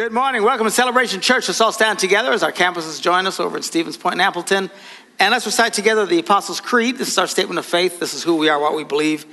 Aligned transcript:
Good 0.00 0.12
morning. 0.12 0.42
Welcome 0.44 0.66
to 0.66 0.70
Celebration 0.70 1.20
Church. 1.20 1.46
Let's 1.46 1.60
all 1.60 1.72
stand 1.72 1.98
together 1.98 2.32
as 2.32 2.42
our 2.42 2.52
campuses 2.52 3.02
join 3.02 3.26
us 3.26 3.38
over 3.38 3.58
in 3.58 3.62
Stevens 3.62 3.98
Point 3.98 4.14
and 4.14 4.22
Appleton. 4.22 4.70
And 5.18 5.30
let's 5.30 5.44
recite 5.44 5.74
together 5.74 6.06
the 6.06 6.20
Apostles' 6.20 6.58
Creed. 6.58 6.96
This 6.96 7.08
is 7.08 7.18
our 7.18 7.26
statement 7.26 7.58
of 7.58 7.66
faith. 7.66 8.00
This 8.00 8.14
is 8.14 8.22
who 8.22 8.36
we 8.36 8.48
are, 8.48 8.58
what 8.58 8.74
we 8.74 8.82
believe 8.82 9.26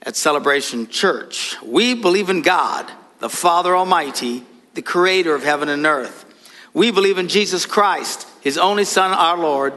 at 0.00 0.16
Celebration 0.16 0.88
Church. 0.88 1.60
We 1.62 1.92
believe 1.92 2.30
in 2.30 2.40
God, 2.40 2.90
the 3.18 3.28
Father 3.28 3.76
Almighty, 3.76 4.46
the 4.72 4.80
creator 4.80 5.34
of 5.34 5.44
heaven 5.44 5.68
and 5.68 5.84
earth. 5.84 6.24
We 6.72 6.90
believe 6.90 7.18
in 7.18 7.28
Jesus 7.28 7.66
Christ, 7.66 8.26
his 8.40 8.56
only 8.56 8.86
Son, 8.86 9.12
our 9.12 9.36
Lord, 9.36 9.74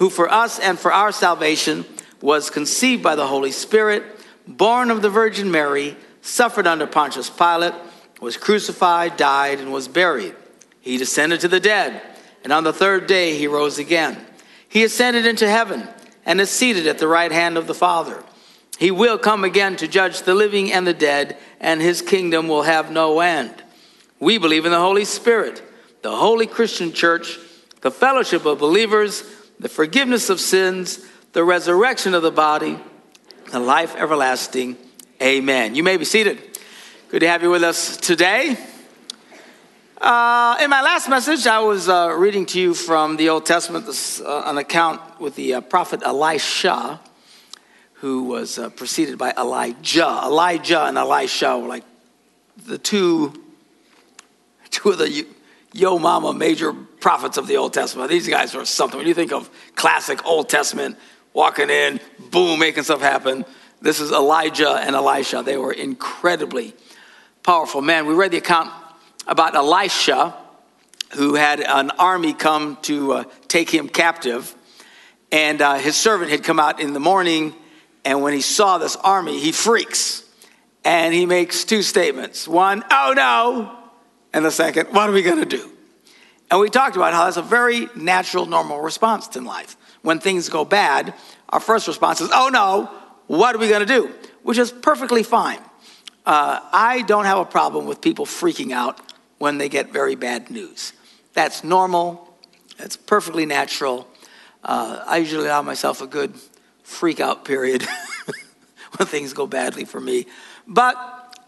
who 0.00 0.10
for 0.10 0.28
us 0.28 0.58
and 0.58 0.76
for 0.76 0.92
our 0.92 1.12
salvation 1.12 1.84
was 2.20 2.50
conceived 2.50 3.04
by 3.04 3.14
the 3.14 3.28
Holy 3.28 3.52
Spirit, 3.52 4.02
born 4.48 4.90
of 4.90 5.02
the 5.02 5.10
Virgin 5.10 5.52
Mary, 5.52 5.96
suffered 6.20 6.66
under 6.66 6.88
Pontius 6.88 7.30
Pilate 7.30 7.74
was 8.20 8.36
crucified, 8.36 9.16
died, 9.16 9.60
and 9.60 9.72
was 9.72 9.88
buried. 9.88 10.34
He 10.80 10.96
descended 10.96 11.40
to 11.40 11.48
the 11.48 11.60
dead, 11.60 12.02
and 12.42 12.52
on 12.52 12.64
the 12.64 12.72
third 12.72 13.06
day 13.06 13.36
he 13.36 13.46
rose 13.46 13.78
again. 13.78 14.24
He 14.68 14.84
ascended 14.84 15.26
into 15.26 15.48
heaven 15.48 15.88
and 16.26 16.40
is 16.40 16.50
seated 16.50 16.86
at 16.86 16.98
the 16.98 17.08
right 17.08 17.32
hand 17.32 17.56
of 17.56 17.66
the 17.66 17.74
Father. 17.74 18.22
He 18.78 18.90
will 18.90 19.18
come 19.18 19.44
again 19.44 19.76
to 19.76 19.88
judge 19.88 20.22
the 20.22 20.34
living 20.34 20.72
and 20.72 20.86
the 20.86 20.94
dead, 20.94 21.36
and 21.60 21.80
his 21.80 22.02
kingdom 22.02 22.48
will 22.48 22.62
have 22.62 22.90
no 22.90 23.20
end. 23.20 23.62
We 24.18 24.38
believe 24.38 24.64
in 24.64 24.72
the 24.72 24.80
Holy 24.80 25.04
Spirit, 25.04 25.62
the 26.02 26.16
holy 26.16 26.46
Christian 26.46 26.92
church, 26.92 27.38
the 27.82 27.90
fellowship 27.90 28.44
of 28.46 28.58
believers, 28.58 29.22
the 29.60 29.68
forgiveness 29.68 30.30
of 30.30 30.40
sins, 30.40 31.06
the 31.32 31.44
resurrection 31.44 32.14
of 32.14 32.22
the 32.22 32.30
body, 32.30 32.78
the 33.50 33.60
life 33.60 33.94
everlasting. 33.96 34.76
Amen. 35.22 35.74
You 35.74 35.82
may 35.82 35.96
be 35.96 36.04
seated. 36.04 36.53
Good 37.14 37.20
to 37.20 37.28
have 37.28 37.44
you 37.44 37.50
with 37.50 37.62
us 37.62 37.96
today. 37.96 38.58
Uh, 40.00 40.56
in 40.60 40.68
my 40.68 40.82
last 40.82 41.08
message, 41.08 41.46
I 41.46 41.60
was 41.60 41.88
uh, 41.88 42.12
reading 42.18 42.44
to 42.46 42.60
you 42.60 42.74
from 42.74 43.16
the 43.16 43.28
Old 43.28 43.46
Testament 43.46 43.86
this, 43.86 44.20
uh, 44.20 44.42
an 44.46 44.58
account 44.58 45.20
with 45.20 45.36
the 45.36 45.54
uh, 45.54 45.60
prophet 45.60 46.02
Elisha, 46.02 46.98
who 47.92 48.24
was 48.24 48.58
uh, 48.58 48.68
preceded 48.70 49.16
by 49.16 49.32
Elijah. 49.38 50.22
Elijah 50.24 50.86
and 50.86 50.98
Elisha 50.98 51.56
were 51.56 51.68
like 51.68 51.84
the 52.66 52.78
two, 52.78 53.32
two 54.70 54.90
of 54.90 54.98
the 54.98 55.24
yo 55.72 56.00
mama 56.00 56.34
major 56.34 56.72
prophets 56.72 57.36
of 57.36 57.46
the 57.46 57.58
Old 57.58 57.72
Testament. 57.72 58.10
These 58.10 58.26
guys 58.26 58.56
were 58.56 58.64
something. 58.64 58.98
When 58.98 59.06
you 59.06 59.14
think 59.14 59.32
of 59.32 59.48
classic 59.76 60.26
Old 60.26 60.48
Testament, 60.48 60.98
walking 61.32 61.70
in, 61.70 62.00
boom, 62.32 62.58
making 62.58 62.82
stuff 62.82 63.02
happen. 63.02 63.44
This 63.80 64.00
is 64.00 64.10
Elijah 64.10 64.72
and 64.72 64.96
Elisha. 64.96 65.44
They 65.44 65.56
were 65.56 65.72
incredibly 65.72 66.74
powerful 67.44 67.82
man. 67.82 68.06
We 68.06 68.14
read 68.14 68.30
the 68.30 68.38
account 68.38 68.70
about 69.26 69.54
Elisha, 69.54 70.34
who 71.12 71.34
had 71.34 71.60
an 71.60 71.90
army 71.90 72.32
come 72.32 72.78
to 72.82 73.12
uh, 73.12 73.24
take 73.48 73.68
him 73.68 73.86
captive. 73.88 74.54
And 75.30 75.60
uh, 75.60 75.74
his 75.74 75.94
servant 75.94 76.30
had 76.30 76.42
come 76.42 76.58
out 76.58 76.80
in 76.80 76.94
the 76.94 77.00
morning, 77.00 77.54
and 78.04 78.22
when 78.22 78.32
he 78.32 78.40
saw 78.40 78.78
this 78.78 78.96
army, 78.96 79.38
he 79.38 79.52
freaks. 79.52 80.24
And 80.84 81.12
he 81.14 81.26
makes 81.26 81.64
two 81.64 81.82
statements 81.82 82.48
one, 82.48 82.82
oh 82.90 83.12
no, 83.14 83.78
and 84.32 84.44
the 84.44 84.50
second, 84.50 84.88
what 84.88 85.08
are 85.08 85.12
we 85.12 85.22
going 85.22 85.38
to 85.38 85.44
do? 85.44 85.70
And 86.50 86.60
we 86.60 86.70
talked 86.70 86.96
about 86.96 87.12
how 87.12 87.24
that's 87.24 87.36
a 87.36 87.42
very 87.42 87.88
natural, 87.94 88.46
normal 88.46 88.80
response 88.80 89.34
in 89.36 89.44
life. 89.44 89.76
When 90.00 90.18
things 90.18 90.48
go 90.48 90.64
bad, 90.64 91.12
our 91.50 91.60
first 91.60 91.88
response 91.88 92.20
is, 92.20 92.30
oh 92.32 92.48
no, 92.50 92.90
what 93.26 93.54
are 93.54 93.58
we 93.58 93.68
going 93.68 93.86
to 93.86 93.86
do? 93.86 94.12
Which 94.42 94.58
is 94.58 94.72
perfectly 94.72 95.22
fine. 95.22 95.60
Uh, 96.26 96.60
I 96.72 97.02
don't 97.02 97.26
have 97.26 97.38
a 97.38 97.44
problem 97.44 97.86
with 97.86 98.00
people 98.00 98.24
freaking 98.24 98.72
out 98.72 99.00
when 99.38 99.58
they 99.58 99.68
get 99.68 99.92
very 99.92 100.14
bad 100.14 100.50
news. 100.50 100.92
That's 101.34 101.64
normal, 101.64 102.34
that's 102.78 102.96
perfectly 102.96 103.46
natural. 103.46 104.08
Uh, 104.62 105.04
I 105.06 105.18
usually 105.18 105.46
allow 105.46 105.62
myself 105.62 106.00
a 106.00 106.06
good 106.06 106.34
freak 106.82 107.20
out 107.20 107.44
period 107.44 107.82
when 108.96 109.06
things 109.06 109.32
go 109.32 109.46
badly 109.46 109.84
for 109.84 110.00
me. 110.00 110.26
But 110.66 110.96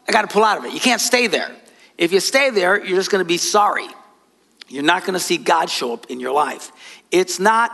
I 0.06 0.12
got 0.12 0.22
to 0.22 0.28
pull 0.28 0.44
out 0.44 0.58
of 0.58 0.64
it. 0.64 0.72
You 0.72 0.80
can't 0.80 1.00
stay 1.00 1.26
there. 1.26 1.50
If 1.96 2.12
you 2.12 2.20
stay 2.20 2.50
there, 2.50 2.84
you're 2.84 2.98
just 2.98 3.10
going 3.10 3.24
to 3.24 3.28
be 3.28 3.38
sorry. 3.38 3.88
You're 4.68 4.82
not 4.82 5.02
going 5.02 5.14
to 5.14 5.20
see 5.20 5.38
God 5.38 5.70
show 5.70 5.92
up 5.92 6.06
in 6.10 6.20
your 6.20 6.32
life. 6.32 6.72
It's 7.10 7.38
not 7.38 7.70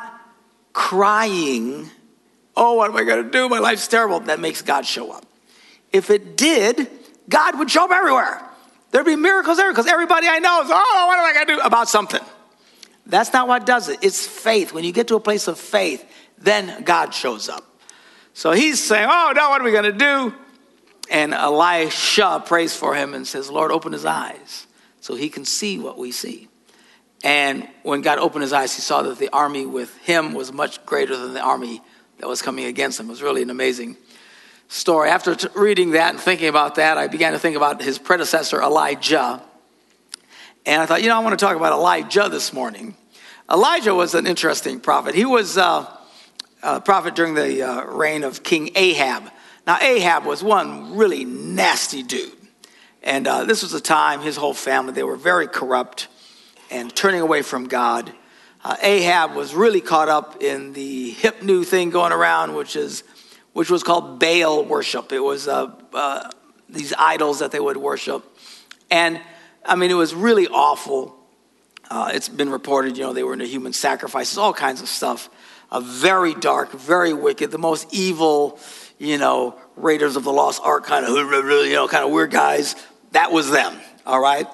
crying, 0.73 1.91
oh, 2.57 2.75
what 2.75 2.91
am 2.91 2.97
I 2.97 3.05
going 3.05 3.25
to 3.25 3.31
do? 3.31 3.49
My 3.49 3.59
life's 3.59 3.89
terrible, 3.89 4.21
that 4.21 4.41
makes 4.41 4.63
God 4.63 4.87
show 4.87 5.11
up. 5.11 5.27
If 5.93 6.11
it 6.11 6.37
did, 6.37 6.89
God 7.29 7.59
would 7.59 7.71
show 7.71 7.85
up 7.85 7.91
everywhere. 7.91 8.41
There'd 8.91 9.07
be 9.07 9.17
miracles 9.17 9.59
everywhere 9.59 9.73
because 9.73 9.91
everybody 9.91 10.29
I 10.29 10.39
know 10.39 10.63
is, 10.63 10.71
oh, 10.71 11.05
what 11.07 11.19
am 11.19 11.25
I 11.25 11.33
going 11.33 11.47
to 11.47 11.57
do 11.57 11.61
about 11.61 11.89
something? 11.89 12.21
That's 13.07 13.33
not 13.33 13.49
what 13.49 13.67
does 13.67 13.89
it. 13.89 13.99
It's 14.03 14.27
faith. 14.27 14.73
When 14.73 14.85
you 14.85 14.93
get 14.93 15.09
to 15.09 15.17
a 15.17 15.21
place 15.21 15.49
of 15.49 15.59
faith, 15.59 16.05
then 16.39 16.83
God 16.85 17.15
shows 17.15 17.49
up. 17.49 17.65
So 18.35 18.53
he's 18.53 18.83
saying, 18.83 19.09
oh, 19.11 19.33
no, 19.35 19.51
what 19.51 19.61
are 19.61 19.65
we 19.65 19.73
going 19.73 19.85
to 19.85 19.93
do? 19.93 20.35
And 21.11 21.35
Elisha 21.35 22.43
prays 22.47 22.75
for 22.75 22.95
him 22.95 23.13
and 23.15 23.27
says, 23.27 23.51
Lord, 23.51 23.71
open 23.71 23.93
his 23.93 24.05
eyes 24.05 24.67
so 25.01 25.15
he 25.15 25.29
can 25.29 25.45
see 25.45 25.79
what 25.79 25.99
we 25.99 26.13
see. 26.13 26.49
And 27.25 27.69
when 27.83 28.01
God 28.01 28.19
opened 28.19 28.43
his 28.43 28.53
eyes, 28.53 28.75
he 28.75 28.81
saw 28.81 29.03
that 29.03 29.19
the 29.19 29.29
army 29.31 29.67
with 29.67 29.97
him 29.99 30.33
was 30.33 30.53
much 30.53 30.85
greater 30.87 31.17
than 31.17 31.35
the 31.35 31.41
army 31.41 31.83
that 32.19 32.29
was 32.29 32.41
coming 32.41 32.65
against 32.65 32.99
him. 32.99 33.07
It 33.07 33.11
was 33.11 33.23
really 33.23 33.43
an 33.43 33.51
amazing 33.51 33.97
story. 34.73 35.11
After 35.11 35.35
t- 35.35 35.49
reading 35.55 35.91
that 35.91 36.15
and 36.15 36.21
thinking 36.21 36.49
about 36.49 36.77
that, 36.77 36.97
I 36.97 37.07
began 37.07 37.33
to 37.33 37.39
think 37.39 37.57
about 37.57 37.83
his 37.83 37.99
predecessor, 37.99 38.63
Elijah. 38.63 39.43
And 40.65 40.81
I 40.81 40.87
thought, 40.87 41.03
you 41.03 41.09
know, 41.09 41.17
I 41.17 41.19
want 41.19 41.39
to 41.39 41.45
talk 41.45 41.57
about 41.57 41.73
Elijah 41.73 42.29
this 42.31 42.55
morning. 42.55 42.97
Elijah 43.51 43.95
was 43.95 44.15
an 44.15 44.27
interesting 44.27 44.81
prophet. 44.81 45.15
He 45.15 45.27
was 45.27 45.59
uh, 45.59 45.87
a 46.63 46.81
prophet 46.81 47.15
during 47.15 47.35
the 47.35 47.63
uh, 47.63 47.85
reign 47.85 48.25
of 48.25 48.43
King 48.43 48.71
Ahab. 48.75 49.25
Now, 49.67 49.79
Ahab 49.79 50.25
was 50.25 50.43
one 50.43 50.97
really 50.97 51.27
nasty 51.27 52.03
dude. 52.03 52.33
And 53.03 53.27
uh, 53.27 53.45
this 53.45 53.63
was 53.63 53.75
a 53.75 53.81
time, 53.81 54.23
his 54.23 54.37
whole 54.37 54.55
family, 54.55 54.95
they 54.95 55.03
were 55.03 55.17
very 55.17 55.49
corrupt 55.49 56.09
and 56.71 56.95
turning 56.97 57.21
away 57.21 57.43
from 57.43 57.69
God. 57.69 58.11
Uh, 58.65 58.77
Ahab 58.81 59.35
was 59.35 59.55
really 59.55 59.83
caught 59.83 60.09
up 60.09 60.43
in 60.43 60.73
the 60.73 61.11
hip 61.11 61.43
new 61.43 61.63
thing 61.63 61.91
going 61.91 62.13
around, 62.13 62.55
which 62.55 62.75
is 62.75 63.03
which 63.53 63.71
was 63.71 63.83
called 63.83 64.19
Baal 64.19 64.65
worship. 64.65 65.13
It 65.13 65.21
was 65.21 65.49
uh, 65.49 65.71
uh, 65.93 66.31
these 66.69 66.93
idols 66.99 67.41
that 67.41 67.53
they 67.53 67.61
would 67.61 67.77
worship. 67.77 68.25
And 68.91 69.21
I 69.65 69.77
mean, 69.77 69.91
it 69.91 69.95
was 69.95 70.15
really 70.15 70.49
awful. 70.49 71.17
Uh, 71.91 72.11
it's 72.15 72.29
been 72.29 72.51
reported, 72.51 72.97
you 72.97 73.05
know, 73.05 73.13
they 73.13 73.23
were 73.23 73.35
into 73.35 73.47
human 73.47 73.73
sacrifices, 73.73 74.39
all 74.39 74.53
kinds 74.53 74.81
of 74.81 74.89
stuff. 74.89 75.29
very 75.81 76.35
dark, 76.35 76.73
very 76.73 77.13
wicked, 77.13 77.51
the 77.51 77.59
most 77.59 77.93
evil, 77.93 78.59
you 78.99 79.19
know, 79.19 79.59
Raiders 79.77 80.17
of 80.17 80.25
the 80.25 80.33
Lost 80.33 80.61
Ark 80.63 80.85
kind 80.85 81.05
of, 81.05 81.13
you 81.67 81.75
know, 81.75 81.89
kind 81.89 82.05
of 82.05 82.11
weird 82.11 82.31
guys. 82.31 82.77
That 83.13 83.33
was 83.33 83.51
them, 83.51 83.77
all 84.07 84.21
right? 84.21 84.47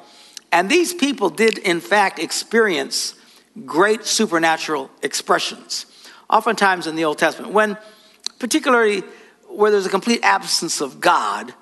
And 0.50 0.70
these 0.70 0.94
people 0.94 1.31
did, 1.31 1.58
in 1.58 1.81
fact, 1.81 2.19
experience 2.19 3.14
great 3.66 4.04
supernatural 4.04 4.91
expressions. 5.03 5.87
Oftentimes 6.31 6.87
in 6.87 6.97
the 6.97 7.04
Old 7.04 7.19
Testament, 7.19 7.53
when 7.53 7.76
particularly 8.38 9.03
where 9.49 9.71
there's 9.71 9.87
a 9.87 9.91
complete 9.91 10.21
absence 10.22 10.81
of 10.81 11.00
God, 11.00 11.53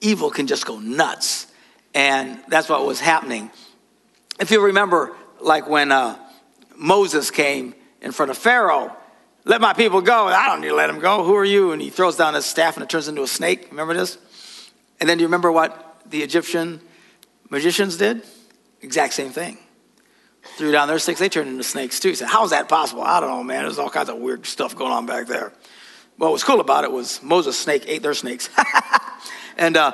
evil 0.00 0.30
can 0.30 0.46
just 0.46 0.66
go 0.66 0.78
nuts. 0.78 1.46
And 1.94 2.42
that's 2.48 2.68
what 2.68 2.86
was 2.86 3.00
happening. 3.00 3.50
If 4.40 4.50
you 4.50 4.64
remember, 4.64 5.14
like 5.40 5.68
when 5.68 5.92
uh, 5.92 6.18
Moses 6.76 7.30
came 7.30 7.74
in 8.00 8.12
front 8.12 8.30
of 8.30 8.38
Pharaoh, 8.38 8.96
let 9.44 9.60
my 9.60 9.72
people 9.72 10.00
go. 10.00 10.26
I 10.26 10.46
don't 10.46 10.60
need 10.60 10.68
to 10.68 10.74
let 10.74 10.86
them 10.86 11.00
go. 11.00 11.24
Who 11.24 11.34
are 11.36 11.44
you? 11.44 11.72
And 11.72 11.82
he 11.82 11.90
throws 11.90 12.16
down 12.16 12.34
his 12.34 12.44
staff 12.44 12.76
and 12.76 12.84
it 12.84 12.88
turns 12.88 13.08
into 13.08 13.22
a 13.22 13.26
snake. 13.26 13.68
Remember 13.70 13.94
this? 13.94 14.18
And 15.00 15.08
then 15.08 15.18
do 15.18 15.22
you 15.22 15.26
remember 15.26 15.50
what 15.50 16.02
the 16.06 16.22
Egyptian 16.22 16.80
magicians 17.50 17.96
did? 17.96 18.22
Exact 18.80 19.14
same 19.14 19.30
thing. 19.30 19.58
Threw 20.56 20.72
down 20.72 20.88
their 20.88 20.98
sticks, 20.98 21.20
they 21.20 21.28
turned 21.28 21.48
into 21.48 21.62
snakes 21.62 22.00
too. 22.00 22.08
He 22.08 22.14
said, 22.14 22.28
How's 22.28 22.50
that 22.50 22.68
possible? 22.68 23.02
I 23.02 23.20
don't 23.20 23.30
know, 23.30 23.44
man. 23.44 23.62
There's 23.62 23.78
all 23.78 23.90
kinds 23.90 24.08
of 24.08 24.16
weird 24.16 24.46
stuff 24.46 24.76
going 24.76 24.92
on 24.92 25.06
back 25.06 25.26
there. 25.26 25.52
What 26.16 26.32
was 26.32 26.44
cool 26.44 26.60
about 26.60 26.84
it 26.84 26.92
was 26.92 27.22
Moses' 27.22 27.58
snake 27.58 27.84
ate 27.86 28.02
their 28.02 28.14
snakes. 28.14 28.48
and, 29.56 29.76
uh, 29.76 29.92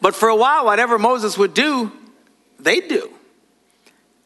but 0.00 0.14
for 0.14 0.28
a 0.28 0.36
while, 0.36 0.64
whatever 0.64 0.98
Moses 0.98 1.36
would 1.38 1.54
do, 1.54 1.92
they'd 2.60 2.88
do. 2.88 3.12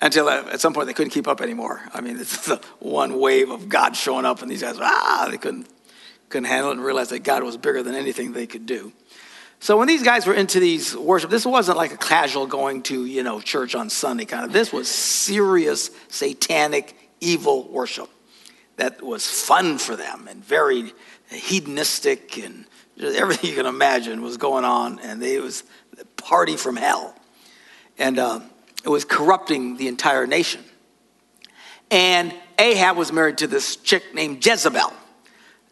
Until 0.00 0.29
uh, 0.29 0.44
at 0.52 0.61
some 0.61 0.75
point 0.75 0.88
they 0.88 0.93
couldn't 0.93 1.12
keep 1.12 1.29
up 1.29 1.40
anymore. 1.40 1.81
I 1.94 2.00
mean, 2.00 2.17
it's 2.20 2.46
the 2.46 2.61
one 2.81 3.20
wave 3.20 3.50
of 3.50 3.69
God 3.69 3.96
showing 3.96 4.26
up, 4.26 4.43
and 4.43 4.50
these 4.50 4.62
guys, 4.62 4.76
ah, 4.81 5.29
they 5.31 5.38
couldn't, 5.38 5.69
couldn't 6.29 6.46
handle 6.46 6.70
it 6.70 6.75
and 6.75 6.85
realized 6.85 7.11
that 7.11 7.20
God 7.20 7.43
was 7.43 7.56
bigger 7.56 7.82
than 7.82 7.94
anything 7.94 8.32
they 8.32 8.46
could 8.46 8.67
do. 8.67 8.93
So 9.61 9.78
when 9.78 9.87
these 9.87 10.02
guys 10.02 10.26
were 10.26 10.35
into 10.35 10.58
these 10.58 10.96
worship, 10.96 11.31
this 11.31 11.46
wasn't 11.46 11.76
like 11.78 11.94
a 11.94 11.96
casual 11.96 12.49
going 12.49 12.82
to, 12.85 13.06
you 13.06 13.23
know, 13.23 13.40
church 13.40 13.76
on 13.76 13.90
Sunday 13.90 14.25
kind 14.25 14.44
of. 14.44 14.52
This 14.52 14.73
was 14.73 14.88
serious 14.88 15.90
satanic 16.08 16.96
evil 17.20 17.69
worship 17.69 18.11
that 18.76 19.02
was 19.02 19.26
fun 19.28 19.78
for 19.78 19.96
them 19.96 20.28
and 20.28 20.44
very 20.44 20.92
hedonistic 21.28 22.38
and 22.38 22.66
everything 23.00 23.50
you 23.50 23.56
can 23.56 23.66
imagine 23.66 24.22
was 24.22 24.36
going 24.36 24.64
on. 24.64 24.98
And 25.00 25.20
they, 25.20 25.34
it 25.34 25.42
was 25.42 25.64
a 26.00 26.04
party 26.22 26.56
from 26.56 26.76
hell. 26.76 27.14
And 27.98 28.19
uh, 28.19 28.40
it 28.84 28.88
was 28.88 29.04
corrupting 29.04 29.76
the 29.76 29.88
entire 29.88 30.26
nation. 30.26 30.62
And 31.90 32.34
Ahab 32.58 32.96
was 32.96 33.12
married 33.12 33.38
to 33.38 33.46
this 33.46 33.76
chick 33.76 34.14
named 34.14 34.44
Jezebel. 34.44 34.92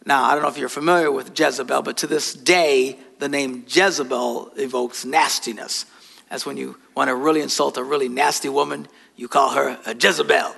Now, 0.05 0.23
I 0.23 0.33
don't 0.33 0.43
know 0.43 0.49
if 0.49 0.57
you're 0.57 0.69
familiar 0.69 1.11
with 1.11 1.37
Jezebel, 1.37 1.83
but 1.83 1.97
to 1.97 2.07
this 2.07 2.33
day, 2.33 2.97
the 3.19 3.29
name 3.29 3.65
Jezebel 3.67 4.51
evokes 4.55 5.05
nastiness. 5.05 5.85
That's 6.29 6.45
when 6.45 6.57
you 6.57 6.77
want 6.95 7.09
to 7.09 7.15
really 7.15 7.41
insult 7.41 7.77
a 7.77 7.83
really 7.83 8.09
nasty 8.09 8.49
woman, 8.49 8.87
you 9.15 9.27
call 9.27 9.51
her 9.51 9.77
a 9.85 9.93
Jezebel. 9.93 10.55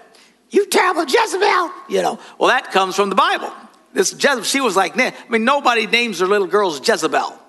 You 0.53 0.67
terrible 0.67 1.03
Jezebel! 1.03 1.71
You 1.89 2.01
know, 2.01 2.19
well, 2.37 2.49
that 2.49 2.71
comes 2.71 2.95
from 2.95 3.09
the 3.09 3.15
Bible. 3.15 3.51
This 3.91 4.13
Jezebel, 4.13 4.43
she 4.43 4.61
was 4.61 4.75
like, 4.75 4.97
I 4.97 5.13
mean, 5.29 5.43
nobody 5.43 5.85
names 5.87 6.19
their 6.19 6.27
little 6.27 6.47
girls 6.47 6.87
Jezebel 6.87 7.39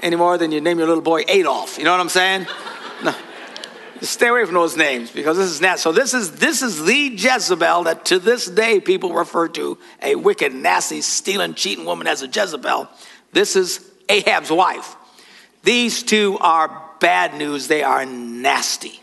any 0.00 0.16
more 0.16 0.38
than 0.38 0.52
you 0.52 0.60
name 0.60 0.78
your 0.78 0.86
little 0.86 1.02
boy 1.02 1.24
Adolf. 1.28 1.78
You 1.78 1.84
know 1.84 1.92
what 1.92 2.00
I'm 2.00 2.08
saying? 2.08 2.46
No. 3.00 3.14
Just 4.00 4.14
stay 4.14 4.26
away 4.26 4.44
from 4.44 4.54
those 4.54 4.76
names 4.76 5.12
because 5.12 5.36
this 5.36 5.48
is 5.48 5.60
nasty. 5.60 5.82
So 5.82 5.92
this 5.92 6.14
is 6.14 6.32
this 6.32 6.62
is 6.62 6.84
the 6.84 7.12
Jezebel 7.16 7.84
that 7.84 8.06
to 8.06 8.18
this 8.18 8.46
day 8.46 8.80
people 8.80 9.12
refer 9.12 9.46
to 9.50 9.78
a 10.02 10.16
wicked, 10.16 10.52
nasty, 10.52 11.00
stealing, 11.00 11.54
cheating 11.54 11.84
woman 11.84 12.08
as 12.08 12.22
a 12.22 12.26
Jezebel. 12.26 12.88
This 13.32 13.54
is 13.54 13.88
Ahab's 14.08 14.50
wife. 14.50 14.96
These 15.62 16.02
two 16.02 16.38
are 16.40 16.90
bad 16.98 17.38
news. 17.38 17.68
They 17.68 17.84
are 17.84 18.04
nasty. 18.04 19.00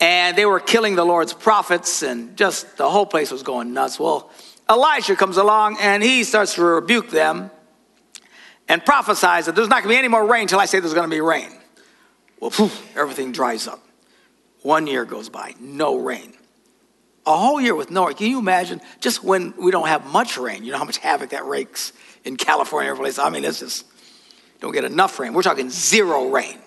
And 0.00 0.36
they 0.36 0.44
were 0.44 0.60
killing 0.60 0.94
the 0.94 1.04
Lord's 1.04 1.32
prophets, 1.32 2.02
and 2.02 2.36
just 2.36 2.76
the 2.76 2.88
whole 2.88 3.06
place 3.06 3.30
was 3.30 3.42
going 3.42 3.72
nuts. 3.72 3.98
Well, 3.98 4.30
Elijah 4.68 5.16
comes 5.16 5.36
along 5.36 5.78
and 5.80 6.02
he 6.02 6.24
starts 6.24 6.54
to 6.54 6.64
rebuke 6.64 7.10
them 7.10 7.50
and 8.68 8.84
prophesies 8.84 9.46
that 9.46 9.54
there's 9.54 9.68
not 9.68 9.82
going 9.82 9.94
to 9.94 9.94
be 9.94 9.98
any 9.98 10.08
more 10.08 10.26
rain 10.26 10.42
until 10.42 10.58
I 10.58 10.66
say 10.66 10.80
there's 10.80 10.94
going 10.94 11.08
to 11.08 11.14
be 11.14 11.20
rain. 11.20 11.50
Well, 12.40 12.50
poof, 12.50 12.96
everything 12.96 13.32
dries 13.32 13.68
up. 13.68 13.80
One 14.62 14.86
year 14.86 15.04
goes 15.04 15.28
by, 15.28 15.54
no 15.60 15.96
rain. 15.96 16.34
A 17.24 17.36
whole 17.36 17.60
year 17.60 17.74
with 17.74 17.90
no 17.90 18.06
rain. 18.06 18.16
Can 18.16 18.26
you 18.26 18.38
imagine 18.38 18.80
just 19.00 19.22
when 19.22 19.54
we 19.56 19.70
don't 19.70 19.86
have 19.86 20.04
much 20.12 20.36
rain? 20.36 20.64
You 20.64 20.72
know 20.72 20.78
how 20.78 20.84
much 20.84 20.98
havoc 20.98 21.30
that 21.30 21.44
rakes 21.44 21.92
in 22.24 22.36
California, 22.36 22.90
every 22.90 23.02
place. 23.02 23.18
I 23.18 23.30
mean, 23.30 23.44
it's 23.44 23.60
just 23.60 23.86
don't 24.60 24.72
get 24.72 24.84
enough 24.84 25.18
rain. 25.18 25.32
We're 25.32 25.42
talking 25.42 25.70
zero 25.70 26.28
rain. 26.30 26.58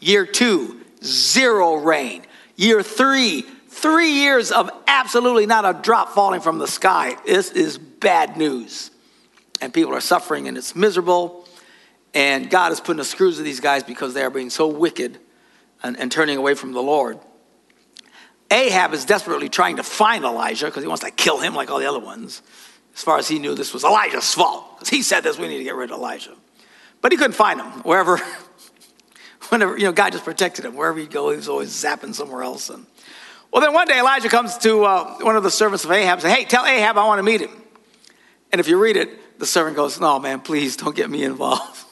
Year 0.00 0.26
two, 0.26 0.80
zero 1.02 1.76
rain. 1.76 2.24
Year 2.58 2.82
three, 2.82 3.42
three 3.68 4.10
years 4.10 4.50
of 4.50 4.68
absolutely 4.88 5.46
not 5.46 5.64
a 5.64 5.80
drop 5.80 6.10
falling 6.10 6.40
from 6.40 6.58
the 6.58 6.66
sky. 6.66 7.16
This 7.24 7.52
is 7.52 7.78
bad 7.78 8.36
news 8.36 8.90
and 9.60 9.72
people 9.72 9.94
are 9.94 10.00
suffering 10.00 10.48
and 10.48 10.58
it's 10.58 10.74
miserable. 10.74 11.46
And 12.14 12.50
God 12.50 12.72
is 12.72 12.80
putting 12.80 12.96
the 12.96 13.04
screws 13.04 13.36
to 13.36 13.44
these 13.44 13.60
guys 13.60 13.84
because 13.84 14.12
they 14.12 14.22
are 14.22 14.30
being 14.30 14.50
so 14.50 14.66
wicked 14.66 15.20
and, 15.84 15.96
and 16.00 16.10
turning 16.10 16.36
away 16.36 16.54
from 16.54 16.72
the 16.72 16.82
Lord. 16.82 17.20
Ahab 18.50 18.92
is 18.92 19.04
desperately 19.04 19.48
trying 19.48 19.76
to 19.76 19.84
find 19.84 20.24
Elijah 20.24 20.66
because 20.66 20.82
he 20.82 20.88
wants 20.88 21.04
to 21.04 21.12
kill 21.12 21.38
him 21.38 21.54
like 21.54 21.70
all 21.70 21.78
the 21.78 21.86
other 21.86 22.00
ones. 22.00 22.42
As 22.92 23.04
far 23.04 23.18
as 23.18 23.28
he 23.28 23.38
knew, 23.38 23.54
this 23.54 23.72
was 23.72 23.84
Elijah's 23.84 24.34
fault. 24.34 24.80
Because 24.80 24.88
he 24.88 25.02
said 25.02 25.20
this, 25.20 25.38
we 25.38 25.46
need 25.46 25.58
to 25.58 25.64
get 25.64 25.76
rid 25.76 25.92
of 25.92 25.98
Elijah. 25.98 26.34
But 27.02 27.12
he 27.12 27.18
couldn't 27.18 27.34
find 27.34 27.60
him. 27.60 27.70
Wherever, 27.82 28.20
whenever, 29.50 29.76
you 29.76 29.84
know, 29.84 29.92
God 29.92 30.12
just 30.12 30.24
protected 30.24 30.64
him. 30.64 30.76
Wherever 30.76 30.98
he'd 30.98 31.10
go, 31.10 31.30
he 31.30 31.36
was 31.36 31.48
always 31.48 31.70
zapping 31.70 32.14
somewhere 32.14 32.42
else. 32.42 32.70
And, 32.70 32.86
well, 33.52 33.62
then 33.62 33.72
one 33.72 33.86
day 33.86 33.98
Elijah 33.98 34.28
comes 34.28 34.58
to 34.58 34.84
uh, 34.84 35.18
one 35.20 35.36
of 35.36 35.42
the 35.42 35.50
servants 35.50 35.84
of 35.84 35.90
Ahab 35.90 36.14
and 36.14 36.22
says, 36.22 36.32
Hey, 36.32 36.44
tell 36.44 36.66
Ahab 36.66 36.96
I 36.98 37.06
want 37.06 37.18
to 37.18 37.22
meet 37.22 37.40
him. 37.40 37.50
And 38.52 38.60
if 38.60 38.68
you 38.68 38.78
read 38.78 38.96
it, 38.96 39.38
the 39.38 39.46
servant 39.46 39.76
goes, 39.76 40.00
No, 40.00 40.18
man, 40.18 40.40
please 40.40 40.76
don't 40.76 40.94
get 40.94 41.10
me 41.10 41.24
involved. 41.24 41.84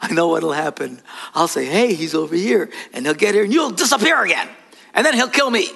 I 0.00 0.12
know 0.12 0.28
what'll 0.28 0.52
happen. 0.52 1.00
I'll 1.34 1.48
say, 1.48 1.64
Hey, 1.64 1.94
he's 1.94 2.14
over 2.14 2.34
here. 2.34 2.70
And 2.92 3.06
he'll 3.06 3.14
get 3.14 3.34
here 3.34 3.44
and 3.44 3.52
you'll 3.52 3.70
disappear 3.70 4.22
again. 4.22 4.48
And 4.94 5.04
then 5.04 5.14
he'll 5.14 5.28
kill 5.28 5.50
me. 5.50 5.68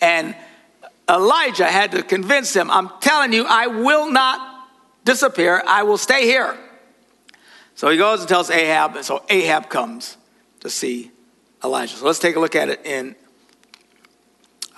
And 0.00 0.34
Elijah 1.08 1.66
had 1.66 1.92
to 1.92 2.02
convince 2.02 2.54
him, 2.54 2.70
I'm 2.70 2.90
telling 3.00 3.32
you, 3.32 3.44
I 3.48 3.66
will 3.66 4.10
not 4.10 4.68
disappear. 5.04 5.62
I 5.66 5.82
will 5.82 5.98
stay 5.98 6.26
here. 6.26 6.56
So 7.74 7.90
he 7.90 7.96
goes 7.96 8.20
and 8.20 8.28
tells 8.28 8.50
Ahab. 8.50 8.96
And 8.96 9.04
so 9.04 9.22
Ahab 9.28 9.68
comes 9.68 10.16
to 10.62 10.70
see 10.70 11.10
Elijah. 11.62 11.96
So 11.96 12.06
let's 12.06 12.20
take 12.20 12.36
a 12.36 12.40
look 12.40 12.54
at 12.54 12.68
it 12.68 12.86
in 12.86 13.16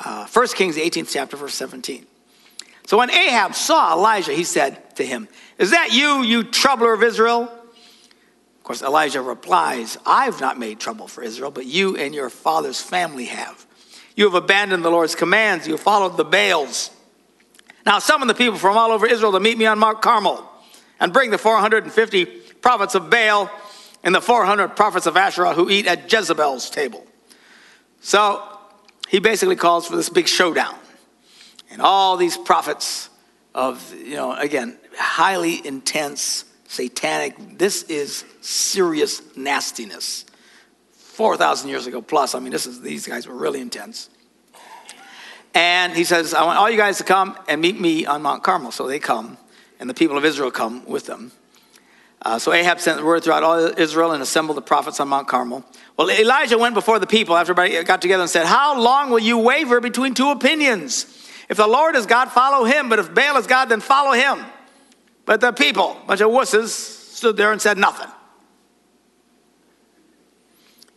uh, 0.03 0.27
1 0.27 0.49
Kings, 0.49 0.75
the 0.75 0.81
18th 0.81 1.11
chapter, 1.13 1.37
verse 1.37 1.55
17. 1.55 2.07
So 2.87 2.99
when 2.99 3.11
Ahab 3.11 3.55
saw 3.55 3.93
Elijah, 3.95 4.33
he 4.33 4.45
said 4.45 4.97
to 4.97 5.07
him, 5.07 5.29
Is 5.59 5.71
that 5.71 5.93
you, 5.93 6.23
you 6.23 6.43
troubler 6.43 6.93
of 6.93 7.03
Israel? 7.03 7.43
Of 7.43 8.63
course, 8.63 8.83
Elijah 8.83 9.21
replies, 9.21 9.99
I've 10.07 10.41
not 10.41 10.59
made 10.59 10.81
trouble 10.81 11.07
for 11.07 11.23
Israel, 11.23 11.51
but 11.51 11.67
you 11.67 11.97
and 11.97 12.15
your 12.15 12.31
father's 12.31 12.81
family 12.81 13.27
have. 13.27 13.67
You 14.17 14.25
have 14.25 14.35
abandoned 14.35 14.85
the 14.85 14.91
Lord's 14.91 15.15
commands, 15.15 15.67
you 15.67 15.75
have 15.75 15.83
followed 15.83 16.17
the 16.17 16.25
Baals. 16.25 16.91
Now 17.85 17.99
summon 17.99 18.29
the 18.29 18.35
people 18.35 18.59
from 18.59 18.79
all 18.79 18.91
over 18.91 19.07
Israel 19.07 19.33
to 19.33 19.41
meet 19.41 19.59
me 19.59 19.67
on 19.67 19.79
Mount 19.79 20.01
Carmel, 20.01 20.51
and 20.99 21.13
bring 21.13 21.31
the 21.31 21.37
450 21.37 22.25
prophets 22.63 22.95
of 22.95 23.11
Baal 23.11 23.51
and 24.05 24.15
the 24.15 24.21
400 24.21 24.77
prophets 24.77 25.07
of 25.07 25.17
Asherah 25.17 25.55
who 25.55 25.69
eat 25.71 25.87
at 25.87 26.13
Jezebel's 26.13 26.71
table. 26.71 27.05
So 28.01 28.43
he 29.09 29.19
basically 29.19 29.57
calls 29.57 29.87
for 29.87 29.97
this 29.97 30.11
big 30.11 30.29
showdown 30.29 30.77
and 31.71 31.83
all 31.83 32.17
these 32.17 32.37
prophets 32.37 33.09
of, 33.55 33.95
you 33.95 34.17
know, 34.17 34.33
again, 34.35 34.79
highly 34.99 35.67
intense, 35.67 36.45
satanic. 36.69 37.59
This 37.59 37.85
is 37.85 38.25
serious 38.43 39.23
nastiness. 39.37 40.27
4,000 40.93 41.71
years 41.71 41.87
ago 41.87 42.03
plus. 42.03 42.35
I 42.35 42.41
mean, 42.41 42.53
this 42.53 42.67
is, 42.67 42.81
these 42.81 43.07
guys 43.07 43.27
were 43.27 43.35
really 43.35 43.61
intense. 43.61 44.11
And 45.55 45.93
he 45.95 46.03
says, 46.03 46.35
I 46.35 46.45
want 46.45 46.59
all 46.59 46.69
you 46.69 46.77
guys 46.77 46.99
to 46.99 47.05
come 47.05 47.39
and 47.49 47.61
meet 47.61 47.81
me 47.81 48.05
on 48.05 48.23
Mount 48.23 48.43
Carmel. 48.43 48.73
So 48.73 48.89
they 48.89 48.99
come, 48.99 49.39
and 49.79 49.89
the 49.89 49.95
people 49.95 50.19
of 50.19 50.25
Israel 50.25 50.51
come 50.51 50.85
with 50.85 51.07
them. 51.07 51.31
Uh, 52.25 52.39
so 52.39 52.53
Ahab 52.53 52.81
sent 52.81 53.05
word 53.05 53.23
throughout 53.23 53.43
all 53.43 53.59
Israel 53.79 54.13
and 54.13 54.23
assembled 54.23 54.57
the 54.57 54.63
prophets 54.63 54.99
on 54.99 55.09
Mount 55.09 55.29
Carmel. 55.29 55.63
Well, 55.99 56.11
Elijah 56.11 56.57
went 56.57 56.75
before 56.75 56.99
the 56.99 57.07
people 57.07 57.37
after 57.37 57.53
everybody 57.53 57.85
got 57.85 58.01
together 58.01 58.23
and 58.23 58.31
said, 58.31 58.47
How 58.47 58.81
long 58.81 59.11
will 59.11 59.19
you 59.19 59.39
waver 59.39 59.81
between 59.81 60.15
two 60.15 60.31
opinions? 60.31 61.07
If 61.51 61.59
the 61.59 61.67
Lord 61.67 61.97
is 61.97 62.07
God, 62.07 62.31
follow 62.31 62.65
him. 62.65 62.89
But 62.89 62.99
if 62.99 63.15
Baal 63.15 63.37
is 63.37 63.47
God, 63.47 63.67
then 63.67 63.81
follow 63.81 64.13
him. 64.13 64.43
But 65.27 65.43
the 65.43 65.53
people, 65.53 65.99
a 66.03 66.07
bunch 66.07 66.23
of 66.23 66.31
wusses, 66.31 66.69
stood 66.69 67.37
there 67.37 67.53
and 67.53 67.61
said 67.61 67.77
nothing. 67.77 68.09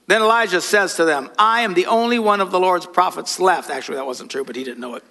Then 0.08 0.22
Elijah 0.22 0.62
says 0.62 0.96
to 0.96 1.04
them, 1.04 1.30
I 1.38 1.62
am 1.62 1.74
the 1.74 1.88
only 1.88 2.18
one 2.18 2.40
of 2.40 2.52
the 2.52 2.60
Lord's 2.60 2.86
prophets 2.86 3.42
left. 3.42 3.70
Actually, 3.70 3.98
that 3.98 4.06
wasn't 4.06 4.32
true, 4.32 4.46
but 4.46 4.56
he 4.56 4.64
didn't 4.64 4.80
know 4.80 4.96
it. 4.96 5.04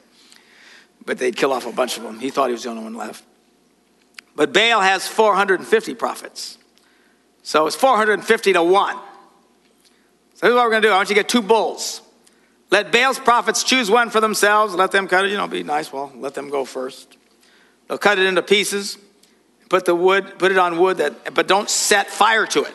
But 1.04 1.18
they'd 1.18 1.36
kill 1.36 1.52
off 1.52 1.66
a 1.66 1.72
bunch 1.72 1.98
of 1.98 2.02
them. 2.02 2.18
He 2.18 2.30
thought 2.30 2.46
he 2.46 2.52
was 2.52 2.62
the 2.62 2.70
only 2.70 2.84
one 2.84 2.94
left. 2.94 3.22
But 4.36 4.52
Baal 4.52 4.80
has 4.80 5.08
450 5.08 5.94
prophets. 5.94 6.58
So 7.42 7.66
it's 7.66 7.74
450 7.74 8.52
to 8.52 8.62
1. 8.62 8.96
So 10.34 10.46
here's 10.46 10.54
what 10.54 10.64
we're 10.64 10.70
going 10.70 10.82
to 10.82 10.88
do. 10.88 10.92
I 10.92 10.96
want 10.98 11.08
you 11.08 11.14
to 11.14 11.20
get 11.20 11.28
two 11.28 11.42
bulls. 11.42 12.02
Let 12.70 12.92
Baal's 12.92 13.18
prophets 13.18 13.64
choose 13.64 13.90
one 13.90 14.10
for 14.10 14.20
themselves. 14.20 14.74
Let 14.74 14.92
them 14.92 15.08
cut 15.08 15.24
it, 15.24 15.30
you 15.30 15.36
know, 15.36 15.46
be 15.48 15.62
nice. 15.62 15.92
Well, 15.92 16.12
let 16.16 16.34
them 16.34 16.50
go 16.50 16.64
first. 16.64 17.16
They'll 17.88 17.98
cut 17.98 18.18
it 18.18 18.26
into 18.26 18.42
pieces, 18.42 18.98
put 19.70 19.84
the 19.84 19.94
wood, 19.94 20.38
put 20.38 20.50
it 20.50 20.58
on 20.58 20.78
wood 20.78 20.98
that, 20.98 21.34
but 21.34 21.46
don't 21.46 21.70
set 21.70 22.08
fire 22.08 22.44
to 22.46 22.64
it. 22.64 22.74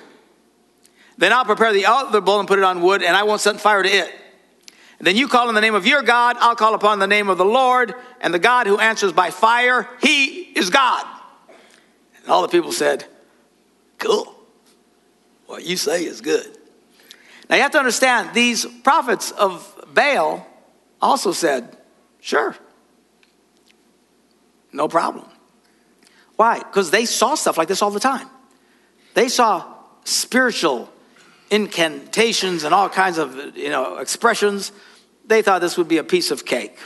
Then 1.18 1.34
I'll 1.34 1.46
prepare 1.46 1.74
the 1.74 1.86
other 1.86 2.22
bull 2.22 2.40
and 2.40 2.48
put 2.48 2.58
it 2.58 2.64
on 2.64 2.82
wood, 2.82 3.04
and 3.04 3.16
I 3.16 3.24
won't 3.24 3.42
set 3.42 3.60
fire 3.60 3.84
to 3.84 3.90
it. 3.90 4.12
And 4.98 5.06
then 5.06 5.18
you 5.18 5.28
call 5.28 5.50
on 5.50 5.56
the 5.56 5.62
name 5.62 5.76
of 5.76 5.86
your 5.86 6.02
God, 6.02 6.38
I'll 6.40 6.56
call 6.56 6.74
upon 6.74 7.00
the 7.00 7.08
name 7.08 7.30
of 7.30 7.38
the 7.38 7.46
Lord, 7.46 7.94
and 8.22 8.34
the 8.34 8.40
God 8.40 8.68
who 8.68 8.80
answers 8.80 9.12
by 9.12 9.32
fire, 9.32 9.90
he 10.02 10.40
is 10.56 10.70
God. 10.70 11.06
And 12.22 12.30
all 12.30 12.42
the 12.42 12.48
people 12.48 12.72
said, 12.72 13.06
Cool. 13.98 14.36
What 15.46 15.66
you 15.66 15.78
say 15.78 16.06
is 16.06 16.22
good. 16.22 16.58
Now 17.50 17.58
you 17.58 17.62
have 17.62 17.72
to 17.72 17.80
understand, 17.80 18.34
these 18.34 18.66
prophets 18.84 19.32
of 19.32 19.86
Baal 19.94 20.48
also 21.02 21.32
said, 21.32 21.78
Sure, 22.20 22.56
no 24.72 24.88
problem. 24.88 25.28
Why? 26.36 26.60
Because 26.60 26.92
they 26.92 27.06
saw 27.06 27.36
stuff 27.36 27.58
like 27.58 27.68
this 27.68 27.82
all 27.82 27.92
the 27.92 28.00
time. 28.00 28.28
They 29.14 29.28
saw 29.28 29.66
spiritual 30.06 30.90
incantations 31.50 32.64
and 32.64 32.74
all 32.74 32.90
kinds 32.90 33.18
of 33.18 33.58
you 33.58 33.70
know 33.70 33.98
expressions. 33.98 34.72
They 35.26 35.42
thought 35.42 35.62
this 35.62 35.78
would 35.78 35.88
be 35.88 35.98
a 35.98 36.04
piece 36.04 36.32
of 36.32 36.46
cake. 36.46 36.78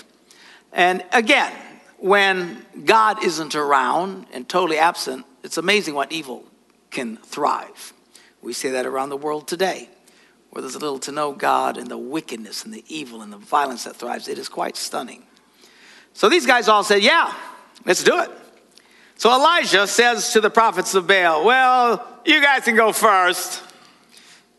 And 0.74 1.06
again, 1.14 1.54
when 2.06 2.64
God 2.86 3.24
isn't 3.24 3.56
around 3.56 4.28
and 4.32 4.48
totally 4.48 4.78
absent, 4.78 5.26
it's 5.44 5.58
amazing 5.58 5.96
what 5.96 6.12
evil 6.12 6.46
can 6.92 7.18
thrive. 7.18 7.94
We 8.44 8.54
see 8.54 8.70
that 8.70 8.86
around 8.86 9.10
the 9.10 9.18
world 9.18 9.48
today 9.48 9.90
where 10.52 10.62
there's 10.62 10.76
little 10.76 11.00
to 11.00 11.12
no 11.12 11.34
God 11.34 11.78
and 11.78 11.88
the 11.88 11.98
wickedness 11.98 12.64
and 12.64 12.72
the 12.72 12.84
evil 12.88 13.24
and 13.24 13.34
the 13.34 13.38
violence 13.38 13.86
that 13.86 13.96
thrives. 13.96 14.28
It 14.28 14.38
is 14.38 14.48
quite 14.50 14.78
stunning. 14.78 15.24
So 16.14 16.30
these 16.30 16.46
guys 16.46 16.68
all 16.68 16.84
said, 16.84 17.02
Yeah, 17.02 17.34
let's 17.88 18.04
do 18.04 18.22
it. 18.22 18.30
So 19.16 19.34
Elijah 19.34 19.88
says 19.88 20.32
to 20.34 20.42
the 20.42 20.52
prophets 20.52 20.94
of 20.94 21.08
Baal, 21.08 21.44
Well, 21.44 22.08
you 22.24 22.40
guys 22.40 22.66
can 22.66 22.76
go 22.76 22.92
first. 22.92 23.64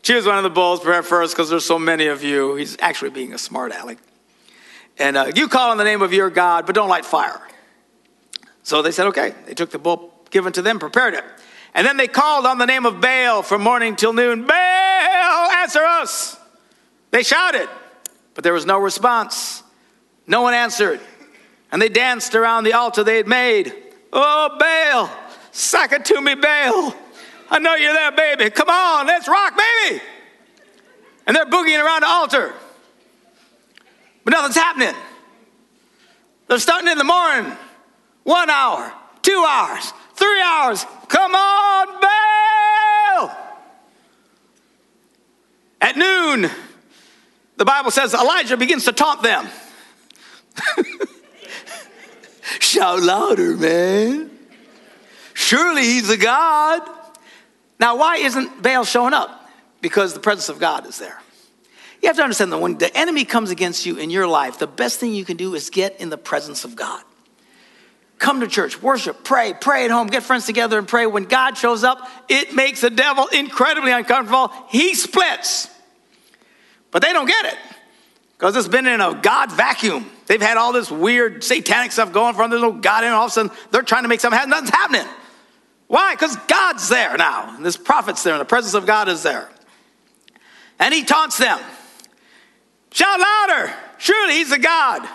Choose 0.01 0.25
one 0.25 0.35
of 0.35 0.43
the 0.43 0.49
bulls, 0.49 0.81
prepare 0.81 1.01
first, 1.01 1.33
because 1.33 1.49
there's 1.49 1.65
so 1.65 1.79
many 1.79 2.07
of 2.07 2.25
you. 2.25 2.55
He's 2.55 2.75
actually 2.81 3.11
being 3.11 3.33
a 3.33 3.37
smart 3.37 3.71
aleck. 3.71 3.99
And 4.99 5.15
uh, 5.17 5.31
you 5.35 5.47
call 5.47 5.71
on 5.71 5.77
the 5.77 5.83
name 5.83 6.01
of 6.01 6.13
your 6.13 6.29
God, 6.29 6.65
but 6.65 6.75
don't 6.75 6.89
light 6.89 7.05
fire. 7.05 7.39
So 8.63 8.81
they 8.81 8.91
said, 8.91 9.07
okay. 9.07 9.33
They 9.45 9.53
took 9.53 9.69
the 9.69 9.79
bull 9.79 10.13
given 10.29 10.53
to 10.53 10.61
them, 10.61 10.79
prepared 10.79 11.13
it. 11.13 11.23
And 11.73 11.85
then 11.85 11.97
they 11.97 12.07
called 12.07 12.45
on 12.45 12.57
the 12.57 12.65
name 12.65 12.85
of 12.85 12.99
Baal 12.99 13.43
from 13.43 13.61
morning 13.61 13.95
till 13.95 14.13
noon 14.13 14.45
Baal, 14.45 15.51
answer 15.51 15.83
us. 15.83 16.37
They 17.11 17.23
shouted, 17.23 17.69
but 18.33 18.43
there 18.43 18.53
was 18.53 18.65
no 18.65 18.79
response. 18.79 19.63
No 20.25 20.41
one 20.41 20.53
answered. 20.53 20.99
And 21.71 21.81
they 21.81 21.89
danced 21.89 22.35
around 22.35 22.63
the 22.63 22.73
altar 22.73 23.03
they 23.03 23.17
had 23.17 23.27
made. 23.27 23.73
Oh, 24.11 24.57
Baal, 24.59 25.09
sack 25.51 25.91
it 25.91 26.05
to 26.05 26.19
me, 26.19 26.35
Baal. 26.35 26.95
I 27.49 27.59
know 27.59 27.75
you're 27.75 27.93
there, 27.93 28.11
baby. 28.11 28.49
Come 28.49 28.69
on, 28.69 29.07
let's 29.07 29.27
rock, 29.27 29.53
baby. 29.57 30.01
And 31.25 31.35
they're 31.35 31.45
boogieing 31.45 31.83
around 31.83 32.01
the 32.01 32.07
altar. 32.07 32.53
But 34.27 34.33
nothing's 34.33 34.57
happening. 34.57 34.93
They're 36.49 36.59
starting 36.59 36.89
in 36.89 36.97
the 36.97 37.05
morning, 37.05 37.55
one 38.23 38.49
hour, 38.49 38.91
two 39.21 39.45
hours, 39.47 39.93
three 40.15 40.41
hours. 40.41 40.85
Come 41.07 41.33
on, 41.33 41.87
Baal. 42.01 43.37
At 45.79 45.95
noon, 45.95 46.51
the 47.55 47.63
Bible 47.63 47.89
says 47.89 48.13
Elijah 48.13 48.57
begins 48.57 48.83
to 48.83 48.91
taunt 48.91 49.23
them. 49.23 49.47
Shout 52.59 53.01
louder, 53.01 53.55
man. 53.55 54.29
Surely 55.35 55.83
he's 55.83 56.09
a 56.09 56.17
God. 56.17 56.81
Now, 57.79 57.95
why 57.95 58.17
isn't 58.17 58.61
Baal 58.61 58.83
showing 58.83 59.13
up? 59.13 59.49
Because 59.79 60.13
the 60.13 60.19
presence 60.19 60.49
of 60.49 60.59
God 60.59 60.85
is 60.85 60.97
there. 60.97 61.21
You 62.01 62.07
have 62.09 62.17
to 62.17 62.23
understand 62.23 62.51
that 62.53 62.59
when 62.59 62.77
the 62.77 62.95
enemy 62.95 63.25
comes 63.25 63.49
against 63.49 63.85
you 63.85 63.97
in 63.97 64.09
your 64.09 64.27
life, 64.27 64.59
the 64.59 64.67
best 64.67 64.99
thing 64.99 65.13
you 65.13 65.25
can 65.25 65.37
do 65.37 65.55
is 65.55 65.69
get 65.69 65.99
in 65.99 66.09
the 66.09 66.17
presence 66.17 66.63
of 66.63 66.75
God. 66.75 67.03
Come 68.19 68.39
to 68.39 68.47
church, 68.47 68.81
worship, 68.81 69.23
pray, 69.23 69.53
pray 69.53 69.85
at 69.85 69.91
home, 69.91 70.07
get 70.07 70.23
friends 70.23 70.45
together 70.45 70.79
and 70.79 70.87
pray. 70.87 71.05
When 71.05 71.25
God 71.25 71.57
shows 71.57 71.83
up, 71.83 72.07
it 72.27 72.53
makes 72.53 72.81
the 72.81 72.89
devil 72.89 73.27
incredibly 73.27 73.91
uncomfortable. 73.91 74.51
He 74.69 74.95
splits. 74.95 75.69
But 76.91 77.01
they 77.01 77.13
don't 77.13 77.27
get 77.27 77.45
it 77.45 77.57
because 78.37 78.55
it's 78.55 78.67
been 78.67 78.87
in 78.87 79.01
a 79.01 79.13
God 79.13 79.51
vacuum. 79.51 80.09
They've 80.25 80.41
had 80.41 80.57
all 80.57 80.73
this 80.73 80.89
weird 80.89 81.43
satanic 81.43 81.91
stuff 81.91 82.11
going 82.11 82.35
them. 82.35 82.49
There's 82.49 82.61
no 82.61 82.71
God 82.71 83.03
in. 83.03 83.11
All 83.11 83.25
of 83.25 83.31
a 83.31 83.33
sudden, 83.33 83.51
they're 83.71 83.83
trying 83.83 84.03
to 84.03 84.09
make 84.09 84.19
something 84.19 84.37
happen. 84.37 84.49
Nothing's 84.49 84.71
happening. 84.71 85.07
Why? 85.87 86.13
Because 86.15 86.35
God's 86.47 86.89
there 86.89 87.15
now. 87.17 87.55
And 87.55 87.65
this 87.65 87.77
prophet's 87.77 88.23
there, 88.23 88.33
and 88.33 88.41
the 88.41 88.45
presence 88.45 88.73
of 88.73 88.85
God 88.85 89.07
is 89.09 89.23
there. 89.23 89.49
And 90.79 90.93
he 90.93 91.03
taunts 91.03 91.37
them. 91.37 91.59
Shout 92.91 93.19
louder. 93.19 93.73
Surely 93.97 94.35
he's 94.35 94.51
a 94.51 94.59
God. 94.59 95.07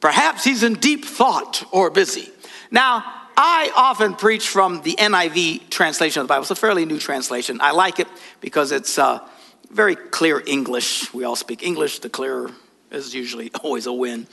Perhaps 0.00 0.44
he's 0.44 0.62
in 0.62 0.74
deep 0.74 1.04
thought 1.04 1.64
or 1.72 1.90
busy. 1.90 2.30
Now, 2.70 3.04
I 3.36 3.70
often 3.76 4.14
preach 4.14 4.48
from 4.48 4.82
the 4.82 4.94
NIV 4.94 5.68
translation 5.68 6.20
of 6.20 6.26
the 6.26 6.28
Bible. 6.28 6.42
It's 6.42 6.50
a 6.50 6.54
fairly 6.54 6.84
new 6.84 6.98
translation. 6.98 7.60
I 7.60 7.72
like 7.72 8.00
it 8.00 8.08
because 8.40 8.72
it's 8.72 8.98
uh, 8.98 9.26
very 9.70 9.96
clear 9.96 10.42
English. 10.46 11.12
We 11.12 11.24
all 11.24 11.36
speak 11.36 11.62
English. 11.62 11.98
The 11.98 12.08
clearer 12.08 12.50
is 12.90 13.14
usually 13.14 13.50
always 13.62 13.86
a 13.86 13.92
win. 13.92 14.26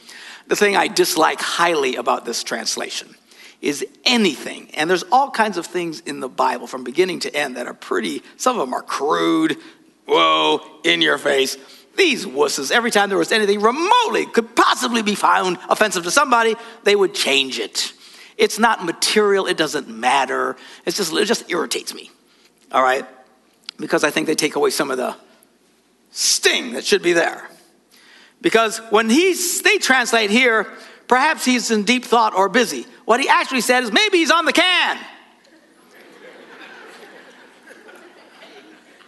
The 0.47 0.55
thing 0.55 0.75
I 0.75 0.87
dislike 0.87 1.41
highly 1.41 1.95
about 1.95 2.25
this 2.25 2.43
translation 2.43 3.15
is 3.61 3.85
anything, 4.03 4.69
and 4.73 4.89
there's 4.89 5.03
all 5.03 5.31
kinds 5.31 5.57
of 5.57 5.65
things 5.65 6.01
in 6.01 6.19
the 6.19 6.27
Bible 6.27 6.67
from 6.67 6.83
beginning 6.83 7.21
to 7.21 7.33
end 7.33 7.55
that 7.55 7.65
are 7.65 7.73
pretty, 7.73 8.21
some 8.35 8.59
of 8.59 8.67
them 8.67 8.73
are 8.73 8.81
crude, 8.81 9.57
whoa, 10.05 10.59
in 10.83 11.01
your 11.01 11.17
face. 11.17 11.57
These 11.95 12.25
wusses, 12.25 12.71
every 12.71 12.91
time 12.91 13.09
there 13.09 13.17
was 13.17 13.31
anything 13.31 13.61
remotely 13.61 14.25
could 14.25 14.55
possibly 14.55 15.03
be 15.03 15.15
found 15.15 15.57
offensive 15.69 16.03
to 16.05 16.11
somebody, 16.11 16.55
they 16.83 16.95
would 16.95 17.13
change 17.13 17.59
it. 17.59 17.93
It's 18.37 18.57
not 18.57 18.83
material, 18.83 19.45
it 19.45 19.57
doesn't 19.57 19.87
matter. 19.87 20.55
It's 20.85 20.97
just, 20.97 21.13
it 21.13 21.25
just 21.25 21.49
irritates 21.51 21.93
me. 21.93 22.09
All 22.71 22.81
right? 22.81 23.05
Because 23.77 24.03
I 24.03 24.09
think 24.09 24.27
they 24.27 24.35
take 24.35 24.55
away 24.55 24.71
some 24.71 24.89
of 24.89 24.97
the 24.97 25.15
sting 26.11 26.73
that 26.73 26.83
should 26.83 27.03
be 27.03 27.13
there. 27.13 27.47
Because 28.41 28.79
when 28.89 29.09
he's, 29.09 29.61
they 29.61 29.77
translate 29.77 30.29
here, 30.29 30.67
perhaps 31.07 31.45
he's 31.45 31.69
in 31.69 31.83
deep 31.83 32.05
thought 32.05 32.33
or 32.33 32.49
busy. 32.49 32.85
What 33.05 33.19
he 33.19 33.29
actually 33.29 33.61
said 33.61 33.83
is 33.83 33.91
maybe 33.91 34.17
he's 34.17 34.31
on 34.31 34.45
the 34.45 34.53
can. 34.53 34.97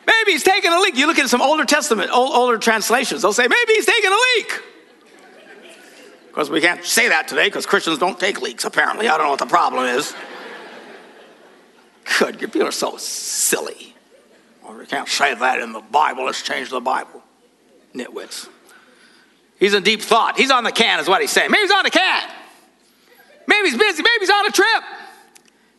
Maybe 0.08 0.32
he's 0.32 0.44
taking 0.44 0.72
a 0.72 0.80
leak. 0.80 0.96
You 0.96 1.08
look 1.08 1.20
at 1.20 1.30
some 1.30 1.42
older 1.42 1.66
Testament, 1.66 2.12
old, 2.12 2.36
older 2.36 2.58
translations, 2.58 3.22
they'll 3.22 3.34
say, 3.34 3.48
maybe 3.48 3.74
he's 3.74 3.86
taking 3.86 4.12
a 4.12 4.18
leak. 4.38 4.62
Of 6.28 6.32
course, 6.34 6.50
we 6.50 6.62
can't 6.62 6.84
say 6.84 7.10
that 7.10 7.28
today 7.28 7.48
because 7.48 7.66
Christians 7.66 7.98
don't 7.98 8.20
take 8.20 8.42
leaks, 8.42 8.66
apparently. 8.66 9.08
I 9.08 9.18
don't 9.18 9.26
know 9.26 9.32
what 9.32 9.40
the 9.40 9.46
problem 9.46 9.86
is. 9.86 10.14
Good, 12.20 12.40
people 12.40 12.64
are 12.64 12.72
so 12.72 12.98
silly. 12.98 13.96
Well, 14.64 14.78
we 14.78 14.86
can't 14.86 15.08
say 15.08 15.34
that 15.34 15.60
in 15.60 15.72
the 15.72 15.80
Bible. 15.80 16.26
Let's 16.26 16.42
change 16.42 16.70
the 16.70 16.82
Bible. 16.82 17.24
Nitwits. 17.94 18.50
He's 19.58 19.74
in 19.74 19.84
deep 19.84 20.02
thought. 20.02 20.38
He's 20.38 20.52
on 20.52 20.66
the 20.66 20.72
can, 20.72 21.00
is 21.00 21.08
what 21.08 21.22
he's 21.22 21.32
saying. 21.32 21.50
Maybe 21.50 21.62
he's 21.62 21.72
on 21.72 21.84
the 21.84 21.90
can. 21.90 22.30
Maybe 23.48 23.70
he's 23.70 23.78
busy. 23.78 24.04
Maybe 24.04 24.20
he's 24.20 24.30
on 24.30 24.46
a 24.46 24.52
trip. 24.52 24.84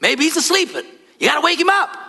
Maybe 0.00 0.24
he's 0.24 0.36
asleep. 0.36 0.70
You 1.18 1.28
got 1.28 1.34
to 1.34 1.44
wake 1.44 1.60
him 1.60 1.68
up. 1.68 2.05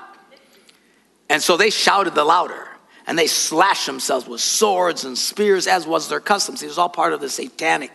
And 1.29 1.41
so 1.41 1.57
they 1.57 1.69
shouted 1.69 2.15
the 2.15 2.23
louder 2.23 2.67
and 3.05 3.17
they 3.17 3.27
slashed 3.27 3.85
themselves 3.85 4.27
with 4.27 4.41
swords 4.41 5.05
and 5.05 5.17
spears, 5.17 5.65
as 5.65 5.87
was 5.87 6.09
their 6.09 6.19
custom. 6.19 6.57
See, 6.57 6.65
it 6.65 6.69
was 6.69 6.77
all 6.77 6.89
part 6.89 7.13
of 7.13 7.21
the 7.21 7.29
satanic 7.29 7.91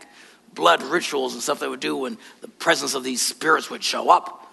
blood 0.55 0.83
rituals 0.83 1.35
and 1.35 1.43
stuff 1.43 1.61
they 1.61 1.69
would 1.69 1.81
do 1.81 1.97
when 1.97 2.19
the 2.41 2.49
presence 2.49 2.95
of 2.95 3.05
these 3.05 3.21
spirits 3.21 3.71
would 3.71 3.85
show 3.85 4.11
up. 4.11 4.51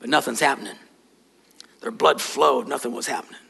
But 0.00 0.10
nothing's 0.10 0.40
happening. 0.40 0.76
Their 1.80 1.90
blood 1.90 2.20
flowed, 2.20 2.68
nothing 2.68 2.92
was 2.92 3.06
happening. 3.06 3.40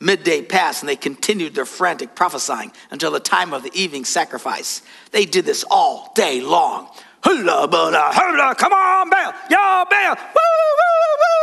Midday 0.00 0.42
passed, 0.42 0.82
and 0.82 0.88
they 0.88 0.96
continued 0.96 1.54
their 1.54 1.64
frantic 1.64 2.14
prophesying 2.14 2.72
until 2.90 3.10
the 3.10 3.20
time 3.20 3.54
of 3.54 3.62
the 3.62 3.70
evening 3.74 4.04
sacrifice. 4.04 4.82
They 5.12 5.24
did 5.24 5.46
this 5.46 5.64
all 5.70 6.12
day 6.14 6.40
long. 6.40 6.88
Hula, 7.24 7.68
bula, 7.68 8.10
hula, 8.12 8.54
come 8.54 8.72
on, 8.72 9.08
Baal, 9.08 9.32
y'all, 9.48 9.86
woo, 9.90 9.96
woo, 9.96 11.14
woo. 11.18 11.33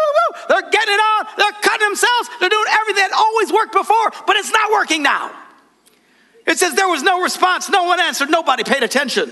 They're 0.48 0.70
getting 0.70 0.94
it 0.94 1.00
on, 1.00 1.26
they're 1.38 1.62
cutting 1.62 1.88
themselves, 1.88 2.30
they're 2.40 2.50
doing 2.50 2.66
everything 2.70 3.10
that 3.10 3.14
always 3.14 3.52
worked 3.52 3.74
before, 3.74 4.12
but 4.26 4.36
it's 4.36 4.52
not 4.52 4.72
working 4.72 5.04
now. 5.04 5.32
It 6.48 6.58
says 6.58 6.74
there 6.74 6.90
was 6.90 7.04
no 7.04 7.22
response, 7.22 7.70
no 7.70 7.84
one 7.84 8.00
answered, 8.00 8.30
nobody 8.30 8.64
paid 8.64 8.84
attention. 8.84 9.32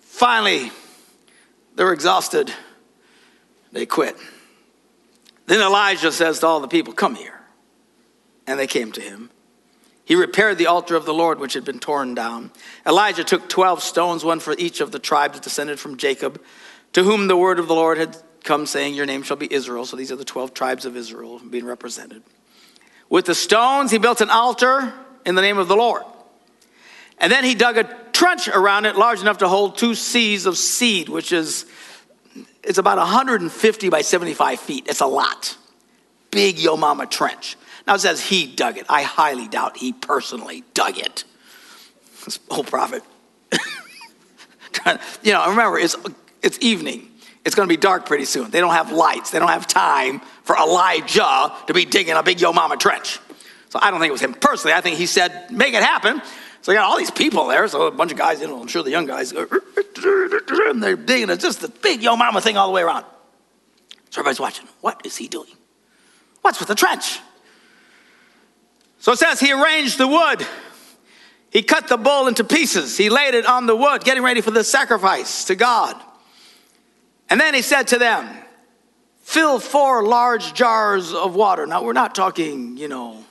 Finally, 0.00 0.70
they're 1.74 1.92
exhausted, 1.92 2.52
they 3.72 3.86
quit. 3.86 4.16
Then 5.46 5.60
Elijah 5.60 6.12
says 6.12 6.40
to 6.40 6.46
all 6.46 6.60
the 6.60 6.68
people, 6.68 6.92
Come 6.92 7.14
here. 7.14 7.40
And 8.46 8.58
they 8.58 8.66
came 8.66 8.92
to 8.92 9.00
him. 9.00 9.30
He 10.04 10.14
repaired 10.14 10.58
the 10.58 10.66
altar 10.66 10.96
of 10.96 11.04
the 11.04 11.14
Lord, 11.14 11.38
which 11.38 11.54
had 11.54 11.64
been 11.64 11.78
torn 11.78 12.14
down. 12.14 12.50
Elijah 12.86 13.24
took 13.24 13.48
12 13.48 13.82
stones, 13.82 14.24
one 14.24 14.40
for 14.40 14.54
each 14.58 14.80
of 14.80 14.90
the 14.92 14.98
tribes 14.98 15.40
descended 15.40 15.78
from 15.78 15.96
Jacob, 15.96 16.42
to 16.92 17.04
whom 17.04 17.28
the 17.28 17.36
word 17.36 17.58
of 17.58 17.68
the 17.68 17.74
Lord 17.74 17.98
had 17.98 18.16
come, 18.42 18.66
saying, 18.66 18.94
Your 18.94 19.06
name 19.06 19.22
shall 19.22 19.36
be 19.36 19.52
Israel. 19.52 19.86
So 19.86 19.96
these 19.96 20.12
are 20.12 20.16
the 20.16 20.24
12 20.24 20.54
tribes 20.54 20.84
of 20.84 20.96
Israel 20.96 21.38
being 21.38 21.64
represented. 21.64 22.22
With 23.08 23.26
the 23.26 23.34
stones, 23.34 23.90
he 23.90 23.98
built 23.98 24.20
an 24.20 24.30
altar 24.30 24.92
in 25.26 25.34
the 25.34 25.42
name 25.42 25.58
of 25.58 25.68
the 25.68 25.76
Lord. 25.76 26.02
And 27.18 27.30
then 27.30 27.44
he 27.44 27.54
dug 27.54 27.76
a 27.76 27.84
trench 28.12 28.48
around 28.48 28.86
it 28.86 28.96
large 28.96 29.20
enough 29.20 29.38
to 29.38 29.48
hold 29.48 29.78
two 29.78 29.90
seahs 29.90 30.46
of 30.46 30.56
seed, 30.56 31.08
which 31.08 31.32
is 31.32 31.66
it's 32.62 32.78
about 32.78 32.98
150 32.98 33.88
by 33.88 34.02
75 34.02 34.60
feet. 34.60 34.86
It's 34.88 35.00
a 35.00 35.06
lot. 35.06 35.56
Big 36.30 36.58
Yo 36.58 36.76
Mama 36.76 37.06
trench. 37.06 37.56
Now 37.86 37.94
it 37.94 38.00
says 38.00 38.24
he 38.24 38.46
dug 38.46 38.78
it. 38.78 38.86
I 38.88 39.02
highly 39.02 39.48
doubt 39.48 39.76
he 39.76 39.92
personally 39.92 40.64
dug 40.72 40.98
it. 40.98 41.24
This 42.24 42.38
old 42.48 42.68
prophet. 42.68 43.02
you 45.22 45.32
know, 45.32 45.50
remember, 45.50 45.78
it's, 45.78 45.96
it's 46.42 46.58
evening. 46.60 47.08
It's 47.44 47.54
going 47.54 47.68
to 47.68 47.72
be 47.72 47.76
dark 47.76 48.06
pretty 48.06 48.24
soon. 48.24 48.50
They 48.50 48.60
don't 48.60 48.72
have 48.72 48.92
lights. 48.92 49.30
They 49.30 49.38
don't 49.38 49.48
have 49.48 49.66
time 49.66 50.20
for 50.44 50.56
Elijah 50.56 51.52
to 51.66 51.74
be 51.74 51.84
digging 51.84 52.14
a 52.14 52.22
big 52.22 52.40
Yo 52.40 52.52
Mama 52.52 52.76
trench. 52.76 53.18
So 53.70 53.78
I 53.82 53.90
don't 53.90 54.00
think 54.00 54.10
it 54.10 54.12
was 54.12 54.20
him 54.20 54.34
personally. 54.34 54.74
I 54.74 54.80
think 54.80 54.96
he 54.96 55.06
said, 55.06 55.50
make 55.50 55.74
it 55.74 55.82
happen. 55.82 56.22
So 56.60 56.70
you 56.70 56.78
got 56.78 56.88
all 56.88 56.98
these 56.98 57.10
people 57.10 57.48
there. 57.48 57.66
So 57.66 57.88
a 57.88 57.90
bunch 57.90 58.12
of 58.12 58.18
guys, 58.18 58.40
you 58.40 58.46
know, 58.46 58.60
I'm 58.60 58.68
sure 58.68 58.82
the 58.82 58.90
young 58.90 59.06
guys, 59.06 59.32
and 59.32 60.82
they're 60.82 60.96
digging 60.96 61.30
it's 61.30 61.42
just 61.42 61.60
the 61.60 61.68
big 61.68 62.02
Yo 62.02 62.16
Mama 62.16 62.40
thing 62.40 62.56
all 62.56 62.68
the 62.68 62.72
way 62.72 62.82
around. 62.82 63.04
So 64.10 64.20
everybody's 64.20 64.40
watching. 64.40 64.68
What 64.80 65.00
is 65.04 65.16
he 65.16 65.26
doing? 65.26 65.50
What's 66.42 66.60
with 66.60 66.68
the 66.68 66.74
trench? 66.74 67.18
So 68.98 69.12
it 69.12 69.18
says 69.18 69.40
he 69.40 69.52
arranged 69.52 69.98
the 69.98 70.06
wood. 70.06 70.46
He 71.50 71.62
cut 71.62 71.88
the 71.88 71.96
bull 71.96 72.28
into 72.28 72.44
pieces. 72.44 72.96
He 72.96 73.10
laid 73.10 73.34
it 73.34 73.46
on 73.46 73.66
the 73.66 73.74
wood, 73.74 74.04
getting 74.04 74.22
ready 74.22 74.40
for 74.40 74.52
the 74.52 74.62
sacrifice 74.62 75.46
to 75.46 75.56
God. 75.56 76.00
And 77.32 77.40
then 77.40 77.54
he 77.54 77.62
said 77.62 77.88
to 77.88 77.98
them, 77.98 78.28
fill 79.22 79.58
four 79.58 80.04
large 80.04 80.52
jars 80.52 81.14
of 81.14 81.34
water. 81.34 81.66
Now, 81.66 81.82
we're 81.82 81.94
not 81.94 82.14
talking, 82.14 82.76
you 82.76 82.88
know, 82.88 83.24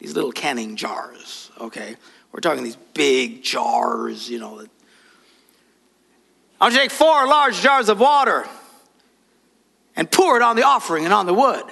these 0.00 0.16
little 0.16 0.32
canning 0.32 0.74
jars, 0.74 1.52
okay? 1.60 1.94
We're 2.32 2.40
talking 2.40 2.64
these 2.64 2.74
big 2.92 3.44
jars, 3.44 4.28
you 4.28 4.40
know. 4.40 4.66
I'll 6.60 6.72
take 6.72 6.90
four 6.90 7.28
large 7.28 7.60
jars 7.60 7.88
of 7.88 8.00
water 8.00 8.48
and 9.94 10.10
pour 10.10 10.36
it 10.36 10.42
on 10.42 10.56
the 10.56 10.64
offering 10.64 11.04
and 11.04 11.14
on 11.14 11.26
the 11.26 11.34
wood. 11.34 11.66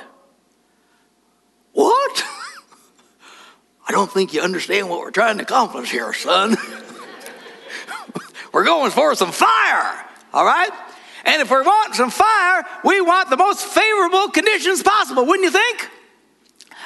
What? 1.73 2.25
I 3.89 3.91
don't 3.91 4.13
think 4.13 4.33
you 4.33 4.43
understand 4.43 4.89
what 4.89 5.01
we're 5.01 5.11
trying 5.11 5.39
to 5.39 5.43
accomplish 5.43 5.91
here, 5.91 6.13
son. 6.13 6.57
we're 8.53 8.65
going 8.65 8.93
for 8.93 9.17
some 9.17 9.33
fire, 9.33 10.07
all 10.33 10.45
right? 10.45 10.71
And 11.25 11.41
if 11.41 11.51
we 11.51 11.61
want 11.61 11.95
some 11.95 12.11
fire, 12.11 12.65
we 12.85 13.01
want 13.01 13.31
the 13.31 13.37
most 13.37 13.65
favorable 13.65 14.29
conditions 14.29 14.83
possible, 14.83 15.25
wouldn't 15.25 15.45
you 15.45 15.51
think? 15.51 15.91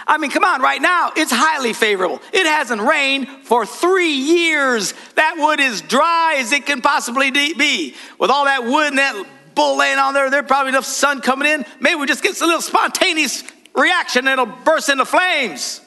I 0.06 0.16
mean, 0.16 0.30
come 0.30 0.44
on, 0.44 0.62
right 0.62 0.80
now, 0.80 1.12
it's 1.16 1.30
highly 1.30 1.74
favorable. 1.74 2.22
It 2.32 2.46
hasn't 2.46 2.80
rained 2.80 3.28
for 3.42 3.66
three 3.66 4.12
years. 4.12 4.94
That 5.16 5.36
wood 5.36 5.60
is 5.60 5.82
dry 5.82 6.36
as 6.38 6.52
it 6.52 6.64
can 6.64 6.80
possibly 6.80 7.30
be. 7.30 7.94
With 8.18 8.30
all 8.30 8.46
that 8.46 8.64
wood 8.64 8.88
and 8.88 8.98
that 8.98 9.26
bull 9.54 9.76
laying 9.76 9.98
on 9.98 10.14
there, 10.14 10.30
there's 10.30 10.46
probably 10.46 10.70
enough 10.70 10.86
sun 10.86 11.20
coming 11.20 11.50
in. 11.50 11.64
Maybe 11.80 11.96
we 11.96 12.06
just 12.06 12.22
get 12.22 12.40
a 12.40 12.46
little 12.46 12.62
spontaneous 12.62 13.44
reaction 13.74 14.26
and 14.26 14.40
it'll 14.40 14.54
burst 14.64 14.88
into 14.88 15.04
flames. 15.04 15.82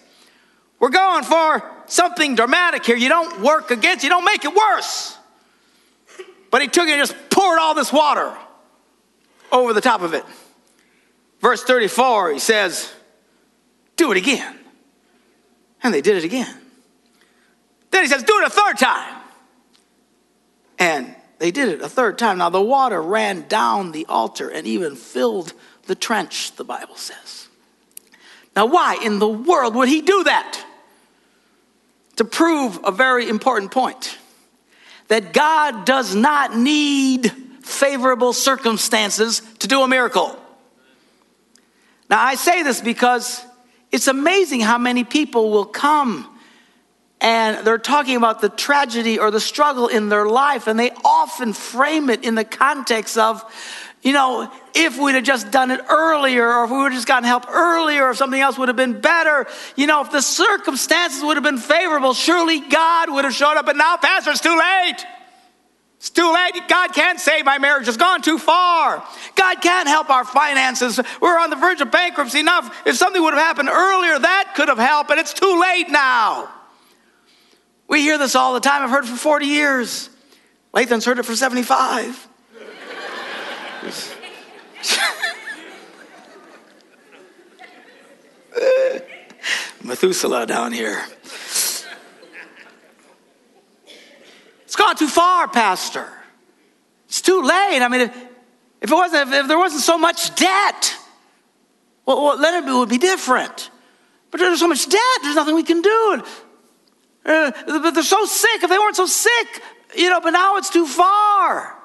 We're 0.80 0.90
going 0.90 1.24
for 1.24 1.64
something 1.88 2.36
dramatic 2.36 2.86
here. 2.86 2.96
You 2.98 3.10
don't 3.10 3.42
work 3.42 3.72
against, 3.72 4.04
you 4.04 4.10
don't 4.10 4.26
make 4.26 4.46
it 4.46 4.54
worse. 4.54 5.18
But 6.52 6.62
he 6.62 6.68
took 6.68 6.88
it 6.88 6.92
and 6.92 7.00
just 7.00 7.16
poured 7.30 7.60
all 7.60 7.74
this 7.74 7.92
water 7.92 8.36
over 9.52 9.74
the 9.74 9.82
top 9.82 10.02
of 10.02 10.14
it. 10.14 10.24
Verse 11.40 11.64
34, 11.64 12.34
he 12.34 12.40
says, 12.40 12.94
Do 13.96 14.12
it 14.12 14.18
again. 14.18 14.58
And 15.84 15.94
they 15.94 16.02
did 16.02 16.18
it 16.18 16.24
again. 16.24 16.56
Then 17.90 18.04
he 18.04 18.10
says, 18.10 18.24
Do 18.24 18.40
it 18.40 18.48
a 18.48 18.50
third 18.50 18.78
time. 18.78 19.22
And 20.78 21.16
they 21.40 21.52
did 21.52 21.70
it 21.70 21.82
a 21.82 21.90
third 21.90 22.18
time. 22.18 22.38
Now 22.38 22.50
the 22.50 22.62
water 22.62 23.02
ran 23.02 23.48
down 23.48 23.92
the 23.92 24.06
altar 24.06 24.50
and 24.50 24.68
even 24.68 24.96
filled 24.96 25.54
the 25.88 25.96
trench, 25.96 26.56
the 26.56 26.64
Bible 26.64 26.96
says. 26.96 27.48
Now, 28.56 28.66
why 28.66 29.00
in 29.04 29.20
the 29.20 29.28
world 29.28 29.76
would 29.76 29.88
he 29.88 30.02
do 30.02 30.24
that? 30.26 30.66
To 32.18 32.26
prove 32.26 32.80
a 32.84 32.92
very 32.92 33.28
important 33.30 33.72
point 33.72 34.18
that 35.08 35.34
God 35.34 35.86
does 35.86 36.14
not 36.14 36.56
need 36.56 37.34
favorable 37.62 38.34
circumstances 38.34 39.42
to 39.60 39.68
do 39.68 39.82
a 39.82 39.88
miracle. 39.88 40.38
Now, 42.10 42.22
I 42.22 42.36
say 42.36 42.64
this 42.64 42.82
because 42.82 43.46
it's 43.92 44.08
amazing 44.08 44.62
how 44.62 44.78
many 44.78 45.04
people 45.04 45.52
will 45.52 45.66
come 45.66 46.28
and 47.22 47.66
they're 47.66 47.78
talking 47.78 48.16
about 48.16 48.42
the 48.42 48.50
tragedy 48.50 49.20
or 49.20 49.30
the 49.30 49.40
struggle 49.40 49.88
in 49.88 50.10
their 50.10 50.26
life, 50.26 50.66
and 50.66 50.80
they 50.80 50.90
often 51.06 51.54
frame 51.54 52.10
it 52.10 52.24
in 52.24 52.34
the 52.34 52.44
context 52.44 53.16
of, 53.16 53.44
you 54.02 54.12
know, 54.12 54.52
if 54.74 54.98
we'd 54.98 55.14
have 55.14 55.24
just 55.24 55.52
done 55.52 55.70
it 55.70 55.82
earlier, 55.88 56.52
or 56.52 56.64
if 56.64 56.72
we 56.72 56.78
would 56.78 56.86
have 56.86 56.94
just 56.94 57.08
gotten 57.08 57.26
help 57.26 57.48
earlier, 57.48 58.08
or 58.08 58.10
if 58.10 58.18
something 58.18 58.42
else 58.42 58.58
would 58.58 58.70
have 58.70 58.76
been 58.76 59.00
better, 59.00 59.46
you 59.76 59.86
know, 59.86 60.02
if 60.02 60.12
the 60.12 60.22
circumstances 60.22 61.24
would 61.24 61.38
have 61.38 61.44
been 61.44 61.60
favorable, 61.60 62.16
surely 62.16 62.60
God 62.60 63.12
would 63.12 63.24
have 63.24 63.36
showed 63.36 63.56
up. 63.56 63.68
But 63.68 63.78
now, 63.78 63.98
Pastor, 63.98 64.32
it's 64.32 64.42
too 64.42 64.58
late. 64.58 65.06
It's 66.02 66.10
too 66.10 66.34
late. 66.34 66.60
God 66.68 66.94
can't 66.94 67.20
save 67.20 67.46
my 67.46 67.60
marriage. 67.60 67.88
It's 67.88 67.96
gone 67.96 68.24
too 68.24 68.40
far. 68.40 69.06
God 69.36 69.62
can't 69.62 69.88
help 69.88 70.10
our 70.10 70.26
finances. 70.26 71.00
We're 71.22 71.38
on 71.38 71.52
the 71.52 71.56
verge 71.56 71.80
of 71.80 71.92
bankruptcy. 71.92 72.40
Enough. 72.40 72.76
If 72.88 72.96
something 72.96 73.22
would 73.22 73.36
have 73.36 73.44
happened 73.44 73.70
earlier, 73.70 74.18
that 74.18 74.54
could 74.56 74.68
have 74.68 74.80
helped, 74.80 75.10
but 75.10 75.20
it's 75.20 75.32
too 75.32 75.62
late 75.62 75.92
now. 75.92 76.50
We 77.88 78.02
hear 78.02 78.18
this 78.18 78.34
all 78.34 78.56
the 78.56 78.60
time. 78.60 78.82
I've 78.82 78.90
heard 78.90 79.04
it 79.04 79.10
for 79.10 79.16
40 79.16 79.46
years. 79.46 80.10
Lathan's 80.74 81.06
heard 81.06 81.20
it 81.20 81.24
for 81.24 81.36
75. 81.36 82.28
Methuselah 89.84 90.48
down 90.48 90.72
here. 90.72 91.04
It's 94.72 94.78
gone 94.78 94.96
too 94.96 95.10
far, 95.10 95.50
Pastor. 95.50 96.08
It's 97.10 97.22
too 97.22 97.42
late. 97.42 97.82
I 97.82 97.90
mean, 97.90 98.00
if, 98.00 98.16
if 98.80 98.90
it 98.90 98.94
wasn't, 98.96 99.28
if, 99.28 99.42
if, 99.42 99.48
there 99.50 99.58
wasn't 99.58 99.82
so 99.82 99.98
much 99.98 100.34
debt, 100.36 100.96
well, 102.06 102.24
well, 102.24 102.42
it 102.42 102.64
would 102.64 102.88
be 102.88 102.98
different. 102.98 103.70
But 104.32 104.40
there's 104.40 104.62
so 104.62 104.70
much 104.70 104.88
debt, 104.88 105.02
there's 105.24 105.36
nothing 105.36 105.56
we 105.56 105.64
can 105.64 105.82
do. 105.82 106.24
Uh, 107.26 107.52
but 107.66 107.92
they're 107.92 108.02
so 108.02 108.24
sick. 108.24 108.64
If 108.64 108.70
they 108.70 108.78
weren't 108.78 108.96
so 108.96 109.08
sick, 109.08 109.62
you 109.94 110.10
know, 110.10 110.22
but 110.22 110.30
now 110.30 110.56
it's 110.56 110.70
too 110.70 110.88
far. 110.88 111.76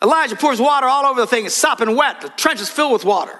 Elijah 0.00 0.36
pours 0.36 0.60
water 0.60 0.86
all 0.86 1.06
over 1.06 1.20
the 1.20 1.26
thing. 1.26 1.44
It's 1.44 1.56
sopping 1.56 1.96
wet. 1.96 2.20
The 2.20 2.28
trench 2.28 2.60
is 2.60 2.68
filled 2.68 2.92
with 2.92 3.04
water 3.04 3.36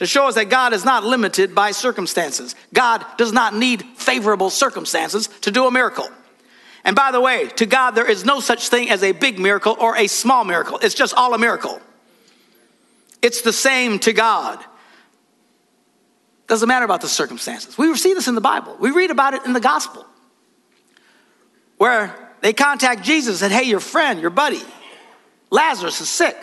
to 0.00 0.06
show 0.06 0.28
us 0.28 0.36
that 0.36 0.48
God 0.48 0.72
is 0.72 0.82
not 0.82 1.04
limited 1.04 1.54
by 1.54 1.72
circumstances. 1.72 2.54
God 2.72 3.04
does 3.18 3.34
not 3.34 3.54
need 3.54 3.82
favorable 3.96 4.48
circumstances 4.48 5.28
to 5.42 5.50
do 5.50 5.66
a 5.66 5.70
miracle. 5.70 6.08
And 6.86 6.96
by 6.96 7.12
the 7.12 7.20
way, 7.20 7.48
to 7.56 7.66
God, 7.66 7.90
there 7.90 8.10
is 8.10 8.24
no 8.24 8.40
such 8.40 8.70
thing 8.70 8.88
as 8.88 9.02
a 9.02 9.12
big 9.12 9.38
miracle 9.38 9.76
or 9.78 9.98
a 9.98 10.06
small 10.06 10.44
miracle. 10.44 10.78
It's 10.80 10.94
just 10.94 11.12
all 11.12 11.34
a 11.34 11.38
miracle. 11.38 11.82
It's 13.20 13.42
the 13.42 13.52
same 13.52 13.98
to 13.98 14.14
God. 14.14 14.64
Doesn't 16.46 16.66
matter 16.66 16.86
about 16.86 17.02
the 17.02 17.08
circumstances. 17.08 17.76
We 17.76 17.94
see 17.94 18.14
this 18.14 18.26
in 18.26 18.34
the 18.34 18.40
Bible. 18.40 18.78
We 18.80 18.92
read 18.92 19.10
about 19.10 19.34
it 19.34 19.44
in 19.44 19.52
the 19.52 19.60
gospel 19.60 20.06
where 21.76 22.16
they 22.40 22.54
contact 22.54 23.02
Jesus 23.02 23.42
and, 23.42 23.52
hey, 23.52 23.64
your 23.64 23.80
friend, 23.80 24.18
your 24.22 24.30
buddy, 24.30 24.62
Lazarus 25.50 26.00
is 26.00 26.08
sick. 26.08 26.38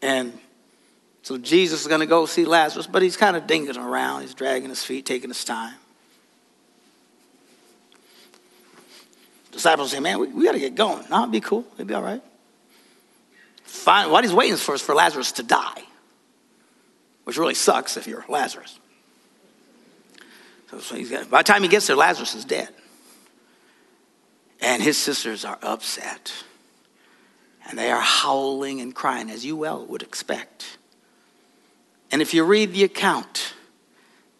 And 0.00 0.38
so 1.28 1.36
Jesus 1.36 1.82
is 1.82 1.86
going 1.88 2.00
to 2.00 2.06
go 2.06 2.24
see 2.24 2.46
Lazarus, 2.46 2.86
but 2.86 3.02
he's 3.02 3.18
kind 3.18 3.36
of 3.36 3.46
dinging 3.46 3.76
around. 3.76 4.22
He's 4.22 4.32
dragging 4.32 4.70
his 4.70 4.82
feet, 4.82 5.04
taking 5.04 5.28
his 5.28 5.44
time. 5.44 5.74
Disciples 9.52 9.90
say, 9.90 10.00
man, 10.00 10.20
we, 10.20 10.28
we 10.28 10.44
got 10.46 10.52
to 10.52 10.58
get 10.58 10.74
going. 10.74 11.04
No, 11.10 11.18
it'll 11.18 11.26
be 11.26 11.42
cool. 11.42 11.66
It'll 11.74 11.84
be 11.84 11.92
all 11.92 12.02
right. 12.02 12.22
Fine. 13.64 14.10
What 14.10 14.24
he's 14.24 14.32
waiting 14.32 14.56
for 14.56 14.74
is 14.74 14.80
for 14.80 14.94
Lazarus 14.94 15.32
to 15.32 15.42
die, 15.42 15.82
which 17.24 17.36
really 17.36 17.52
sucks 17.52 17.98
if 17.98 18.06
you're 18.06 18.24
Lazarus. 18.26 18.78
So, 20.70 20.78
so 20.78 21.04
got, 21.10 21.28
by 21.28 21.40
the 21.40 21.44
time 21.44 21.62
he 21.62 21.68
gets 21.68 21.88
there, 21.88 21.96
Lazarus 21.96 22.34
is 22.36 22.46
dead. 22.46 22.70
And 24.62 24.82
his 24.82 24.96
sisters 24.96 25.44
are 25.44 25.58
upset 25.60 26.32
and 27.68 27.78
they 27.78 27.90
are 27.90 28.00
howling 28.00 28.80
and 28.80 28.94
crying, 28.94 29.28
as 29.28 29.44
you 29.44 29.56
well 29.56 29.84
would 29.84 30.00
expect. 30.00 30.77
And 32.10 32.22
if 32.22 32.32
you 32.32 32.44
read 32.44 32.72
the 32.72 32.84
account, 32.84 33.54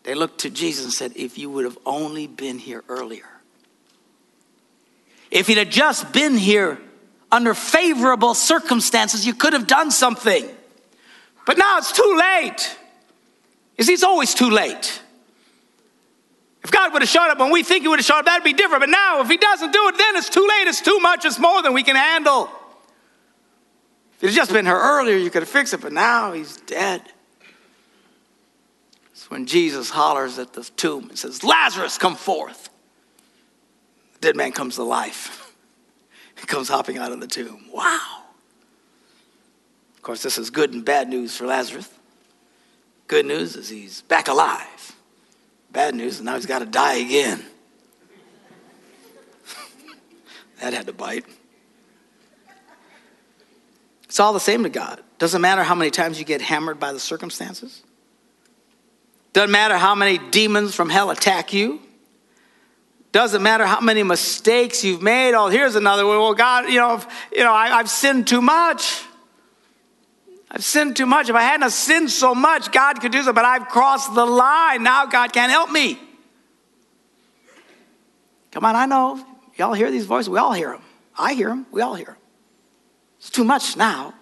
they 0.05 0.15
looked 0.15 0.41
to 0.41 0.51
Jesus 0.51 0.85
and 0.85 0.93
said, 0.93 1.13
If 1.17 1.39
you 1.39 1.51
would 1.51 1.65
have 1.65 1.79
only 1.85 2.27
been 2.27 2.59
here 2.59 2.83
earlier, 2.89 3.29
if 5.31 5.49
you'd 5.49 5.59
have 5.59 5.69
just 5.69 6.13
been 6.13 6.37
here 6.37 6.79
under 7.31 7.53
favorable 7.53 8.35
circumstances, 8.35 9.27
you 9.27 9.35
could 9.35 9.53
have 9.53 9.67
done 9.67 9.91
something. 9.91 10.49
But 11.45 11.59
now 11.59 11.79
it's 11.79 11.93
too 11.93 12.17
late. 12.19 12.77
See, 13.81 13.93
it's 13.93 14.03
always 14.03 14.35
too 14.35 14.51
late. 14.51 15.03
If 16.65 16.71
God 16.71 16.93
would 16.93 17.03
have 17.03 17.09
showed 17.09 17.29
up 17.29 17.39
when 17.39 17.53
we 17.53 17.63
think 17.63 17.83
He 17.83 17.89
would 17.89 17.99
have 17.99 18.07
showed 18.07 18.21
up, 18.21 18.25
that'd 18.25 18.45
be 18.45 18.53
different. 18.53 18.81
But 18.81 18.91
now, 18.91 19.21
if 19.21 19.29
He 19.29 19.37
doesn't 19.37 19.73
do 19.73 19.89
it, 19.89 19.99
then 19.99 20.17
it's 20.17 20.31
too 20.31 20.47
late. 20.47 20.67
It's 20.67 20.81
too 20.81 20.99
much. 21.01 21.25
It's 21.25 21.39
more 21.39 21.63
than 21.63 21.75
we 21.75 21.83
can 21.83 21.97
handle. 21.97 22.51
If 24.17 24.25
it 24.25 24.27
had 24.29 24.37
just 24.37 24.53
been 24.53 24.67
her 24.67 24.99
earlier, 24.99 25.17
you 25.17 25.31
could 25.31 25.43
have 25.43 25.49
fixed 25.49 25.75
it, 25.75 25.81
but 25.81 25.93
now 25.93 26.33
he's 26.33 26.57
dead. 26.57 27.03
When 29.29 29.47
Jesus 29.47 29.91
hollers 29.91 30.39
at 30.39 30.55
the 30.55 30.65
tomb 30.65 31.11
and 31.11 31.19
says, 31.19 31.45
Lazarus, 31.45 31.99
come 31.99 32.17
forth. 32.17 32.71
The 34.15 34.21
dead 34.21 34.37
man 34.37 34.53
comes 34.53 34.77
to 34.77 34.83
life. 34.83 35.55
he 36.41 36.47
comes 36.47 36.69
hopping 36.69 36.99
out 36.99 37.13
of 37.13 37.21
the 37.21 37.27
tomb. 37.27 37.67
Wow. 37.73 38.25
Of 39.97 40.03
course, 40.03 40.23
this 40.23 40.39
is 40.39 40.51
good 40.51 40.73
and 40.73 40.85
bad 40.85 41.09
news 41.09 41.37
for 41.37 41.47
Lazarus. 41.47 41.89
Good 43.07 43.27
news 43.27 43.57
is 43.57 43.69
he's 43.69 44.03
back 44.03 44.29
alive. 44.29 44.97
Bad 45.71 45.95
news 45.95 46.17
is 46.17 46.23
now 46.23 46.35
he's 46.35 46.47
got 46.47 46.61
to 46.61 46.67
die 46.67 46.95
again. 46.95 47.45
that 50.61 50.73
had 50.73 50.87
to 50.87 50.93
bite. 50.95 51.27
It's 54.05 54.19
all 54.19 54.33
the 54.33 54.41
same 54.41 54.63
to 54.63 54.71
God. 54.71 55.03
Doesn't 55.19 55.43
matter 55.43 55.63
how 55.63 55.75
many 55.75 55.91
times 55.91 56.19
you 56.19 56.25
get 56.25 56.41
hammered 56.41 56.81
by 56.81 56.93
the 56.93 57.01
circumstances. 57.01 57.83
Doesn't 59.33 59.51
matter 59.51 59.77
how 59.77 59.95
many 59.95 60.19
demons 60.31 60.75
from 60.75 60.89
hell 60.89 61.11
attack 61.11 61.53
you. 61.53 61.81
Doesn't 63.13 63.43
matter 63.43 63.67
how 63.67 63.81
many 63.81 64.03
mistakes 64.03 64.85
you've 64.85 65.03
made. 65.03 65.35
Oh, 65.35 65.49
here's 65.49 65.77
another 65.77 66.07
one. 66.07 66.19
Well, 66.19 66.35
God, 66.35 66.69
you 66.69 66.79
know, 66.79 67.01
you 67.35 67.43
know, 67.43 67.53
I, 67.53 67.79
I've 67.79 67.89
sinned 67.89 68.27
too 68.27 68.43
much. 68.43 69.03
I've 70.51 70.65
sinned 70.65 70.97
too 70.97 71.07
much. 71.07 71.29
If 71.29 71.37
I 71.37 71.43
hadn't 71.43 71.71
sinned 71.71 72.11
so 72.11 72.35
much, 72.35 72.73
God 72.73 73.01
could 73.01 73.13
do 73.13 73.19
something, 73.19 73.35
but 73.35 73.45
I've 73.45 73.69
crossed 73.69 74.15
the 74.15 74.25
line. 74.25 74.83
Now 74.83 75.07
God 75.07 75.33
can't 75.33 75.51
help 75.51 75.71
me. 75.71 75.99
Come 78.51 78.65
on, 78.65 78.77
I 78.77 78.87
know. 78.87 79.25
Y'all 79.57 79.75
hear 79.75 79.91
these 79.91 80.07
voices? 80.07 80.31
We 80.31 80.39
all 80.39 80.53
hear 80.53 80.71
them. 80.73 80.83
I 81.17 81.35
hear 81.35 81.49
them. 81.49 81.67
We 81.71 81.81
all 81.81 81.95
hear 81.95 82.07
them. 82.07 82.17
It's 83.19 83.31
too 83.31 83.45
much 83.45 83.77
now. 83.77 84.15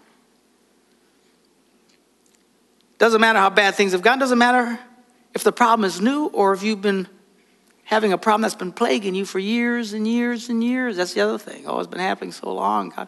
Doesn't 2.99 3.21
matter 3.21 3.39
how 3.39 3.51
bad 3.51 3.75
things 3.75 3.93
have 3.93 4.03
gone. 4.03 4.19
Doesn't 4.19 4.39
matter 4.39 4.81
if 5.37 5.45
the 5.45 5.53
problem 5.53 5.85
is 5.85 6.01
new 6.01 6.29
or 6.29 6.55
if 6.55 6.63
you've 6.63 6.81
been 6.81 7.07
having 7.85 8.11
a 8.11 8.17
problem 8.17 8.41
that's 8.41 8.55
been 8.55 8.73
plaguing 8.73 9.15
you 9.15 9.27
for 9.27 9.39
years 9.39 9.93
and 9.93 10.09
years 10.09 10.49
and 10.49 10.65
years. 10.65 10.97
That's 10.97 11.13
the 11.13 11.21
other 11.21 11.37
thing. 11.37 11.67
Oh, 11.67 11.79
it's 11.79 11.87
been 11.87 12.01
happening 12.01 12.33
so 12.33 12.55
long. 12.55 12.89
God, 12.89 13.07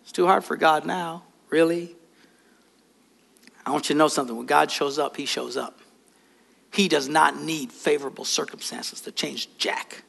it's 0.00 0.12
too 0.12 0.26
hard 0.26 0.44
for 0.44 0.56
God 0.56 0.86
now. 0.86 1.24
Really? 1.50 1.94
I 3.66 3.70
want 3.70 3.90
you 3.90 3.94
to 3.94 3.98
know 3.98 4.08
something. 4.08 4.34
When 4.34 4.46
God 4.46 4.70
shows 4.70 4.98
up, 4.98 5.14
He 5.14 5.26
shows 5.26 5.58
up. 5.58 5.78
He 6.72 6.88
does 6.88 7.06
not 7.06 7.38
need 7.38 7.70
favorable 7.70 8.24
circumstances 8.24 9.02
to 9.02 9.12
change 9.12 9.54
Jack. 9.58 10.02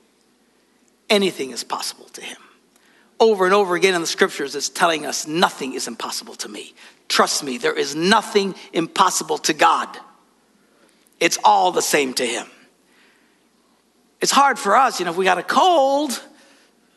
Anything 1.09 1.51
is 1.51 1.65
possible 1.65 2.05
to 2.13 2.21
Him. 2.21 2.37
Over 3.19 3.43
and 3.43 3.53
over 3.53 3.75
again 3.75 3.95
in 3.95 4.01
the 4.01 4.07
scriptures, 4.07 4.55
it's 4.55 4.69
telling 4.69 5.05
us 5.05 5.27
nothing 5.27 5.73
is 5.73 5.89
impossible 5.89 6.35
to 6.35 6.47
me. 6.47 6.73
Trust 7.09 7.43
me, 7.43 7.57
there 7.57 7.77
is 7.77 7.97
nothing 7.97 8.55
impossible 8.71 9.39
to 9.39 9.53
God. 9.53 9.89
It's 11.21 11.37
all 11.43 11.71
the 11.71 11.83
same 11.83 12.13
to 12.15 12.25
Him. 12.25 12.47
It's 14.19 14.31
hard 14.31 14.59
for 14.59 14.75
us, 14.75 14.99
you 14.99 15.05
know, 15.05 15.11
if 15.11 15.17
we 15.17 15.23
got 15.23 15.37
a 15.37 15.43
cold, 15.43 16.11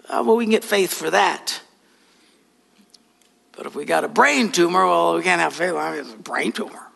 uh, 0.09 0.23
well, 0.27 0.37
we 0.37 0.45
can 0.45 0.51
get 0.51 0.65
faith 0.65 0.93
for 0.93 1.11
that. 1.11 1.61
But 3.53 3.67
if 3.67 3.75
we 3.75 3.85
got 3.85 4.03
a 4.03 4.09
brain 4.09 4.51
tumor, 4.51 4.85
well, 4.85 5.17
we 5.17 5.23
can't 5.23 5.41
have 5.41 5.55
faith. 5.55 5.75
I 5.75 5.93
mean, 5.93 6.01
it's 6.01 6.13
a 6.13 6.17
brain 6.17 6.53
tumor. 6.53 6.89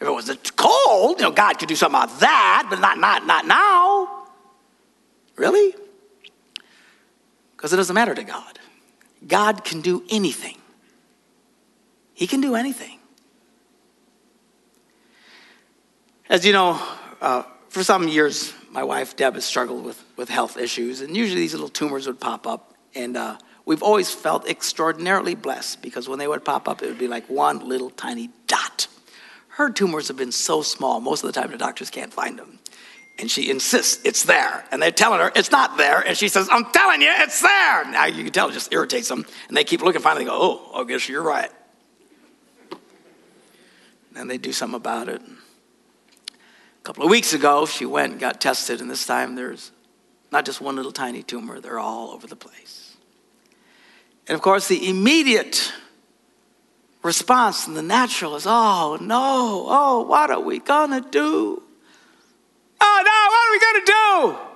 If 0.00 0.08
it 0.08 0.10
was 0.10 0.28
a 0.28 0.36
cold, 0.56 1.20
you 1.20 1.26
know, 1.26 1.30
God 1.30 1.58
could 1.58 1.68
do 1.68 1.76
something 1.76 2.00
about 2.00 2.20
that, 2.20 2.66
but 2.68 2.80
not, 2.80 2.98
not, 2.98 3.24
not 3.26 3.46
now. 3.46 4.24
Really? 5.36 5.74
Because 7.56 7.72
it 7.72 7.76
doesn't 7.76 7.94
matter 7.94 8.14
to 8.14 8.24
God. 8.24 8.58
God 9.26 9.64
can 9.64 9.80
do 9.80 10.02
anything. 10.10 10.58
He 12.14 12.26
can 12.26 12.40
do 12.40 12.54
anything. 12.54 12.98
As 16.32 16.46
you 16.46 16.54
know, 16.54 16.80
uh, 17.20 17.42
for 17.68 17.84
some 17.84 18.08
years, 18.08 18.54
my 18.70 18.82
wife 18.82 19.16
Deb 19.16 19.34
has 19.34 19.44
struggled 19.44 19.84
with, 19.84 20.02
with 20.16 20.30
health 20.30 20.56
issues, 20.56 21.02
and 21.02 21.14
usually 21.14 21.42
these 21.42 21.52
little 21.52 21.68
tumors 21.68 22.06
would 22.06 22.20
pop 22.20 22.46
up. 22.46 22.72
And 22.94 23.18
uh, 23.18 23.36
we've 23.66 23.82
always 23.82 24.10
felt 24.10 24.48
extraordinarily 24.48 25.34
blessed 25.34 25.82
because 25.82 26.08
when 26.08 26.18
they 26.18 26.26
would 26.26 26.42
pop 26.42 26.68
up, 26.68 26.80
it 26.82 26.86
would 26.86 26.98
be 26.98 27.06
like 27.06 27.28
one 27.28 27.68
little 27.68 27.90
tiny 27.90 28.30
dot. 28.46 28.86
Her 29.48 29.68
tumors 29.68 30.08
have 30.08 30.16
been 30.16 30.32
so 30.32 30.62
small, 30.62 31.00
most 31.00 31.22
of 31.22 31.30
the 31.30 31.38
time 31.38 31.50
the 31.50 31.58
doctors 31.58 31.90
can't 31.90 32.14
find 32.14 32.38
them. 32.38 32.60
And 33.18 33.30
she 33.30 33.50
insists 33.50 34.02
it's 34.06 34.22
there. 34.22 34.64
And 34.72 34.80
they're 34.80 34.90
telling 34.90 35.20
her 35.20 35.30
it's 35.36 35.50
not 35.50 35.76
there. 35.76 36.00
And 36.00 36.16
she 36.16 36.28
says, 36.28 36.48
I'm 36.50 36.64
telling 36.72 37.02
you, 37.02 37.12
it's 37.14 37.42
there. 37.42 37.84
Now 37.90 38.06
you 38.06 38.24
can 38.24 38.32
tell 38.32 38.48
it 38.48 38.52
just 38.52 38.72
irritates 38.72 39.08
them. 39.08 39.26
And 39.48 39.56
they 39.56 39.64
keep 39.64 39.82
looking, 39.82 40.00
finally, 40.00 40.24
go, 40.24 40.32
Oh, 40.32 40.80
I 40.80 40.84
guess 40.84 41.10
you're 41.10 41.22
right. 41.22 41.50
And 44.16 44.30
they 44.30 44.38
do 44.38 44.54
something 44.54 44.76
about 44.76 45.10
it. 45.10 45.20
A 46.82 46.84
couple 46.84 47.04
of 47.04 47.10
weeks 47.10 47.32
ago, 47.32 47.64
she 47.64 47.86
went 47.86 48.10
and 48.10 48.20
got 48.20 48.40
tested, 48.40 48.80
and 48.80 48.90
this 48.90 49.06
time 49.06 49.36
there's 49.36 49.70
not 50.32 50.44
just 50.44 50.60
one 50.60 50.74
little 50.74 50.90
tiny 50.90 51.22
tumor, 51.22 51.60
they're 51.60 51.78
all 51.78 52.10
over 52.10 52.26
the 52.26 52.34
place. 52.34 52.96
And 54.26 54.34
of 54.34 54.42
course, 54.42 54.66
the 54.66 54.88
immediate 54.88 55.72
response 57.04 57.68
and 57.68 57.76
the 57.76 57.82
natural 57.82 58.34
is, 58.34 58.46
oh 58.48 58.98
no, 59.00 59.64
oh, 59.68 60.02
what 60.08 60.32
are 60.32 60.40
we 60.40 60.58
gonna 60.58 61.00
do? 61.00 61.62
Oh 62.80 63.02
no, 63.04 63.18
what 63.30 63.46
are 63.46 63.52
we 63.52 63.60
gonna 63.60 63.86
do? 63.86 64.48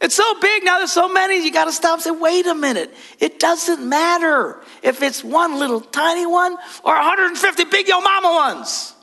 It's 0.00 0.16
so 0.16 0.40
big 0.40 0.64
now, 0.64 0.78
there's 0.78 0.90
so 0.90 1.08
many, 1.08 1.44
you 1.44 1.52
gotta 1.52 1.72
stop 1.72 1.94
and 1.94 2.02
say, 2.02 2.10
wait 2.10 2.46
a 2.46 2.56
minute. 2.56 2.92
It 3.20 3.38
doesn't 3.38 3.88
matter 3.88 4.60
if 4.82 5.00
it's 5.00 5.22
one 5.22 5.60
little 5.60 5.80
tiny 5.80 6.26
one 6.26 6.56
or 6.82 6.94
150 6.94 7.64
big 7.66 7.86
yo 7.86 8.00
mama 8.00 8.32
ones. 8.32 8.93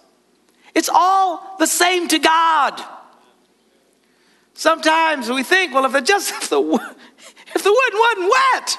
It's 0.73 0.89
all 0.89 1.55
the 1.59 1.67
same 1.67 2.07
to 2.09 2.19
God. 2.19 2.81
Sometimes 4.53 5.29
we 5.29 5.43
think, 5.43 5.73
well, 5.73 5.85
if 5.85 5.95
it 5.95 6.05
just 6.05 6.31
if 6.31 6.49
the 6.49 6.59
if 7.55 7.63
the 7.63 7.71
wood 7.71 7.93
wasn't 7.93 8.31
wet, 8.31 8.77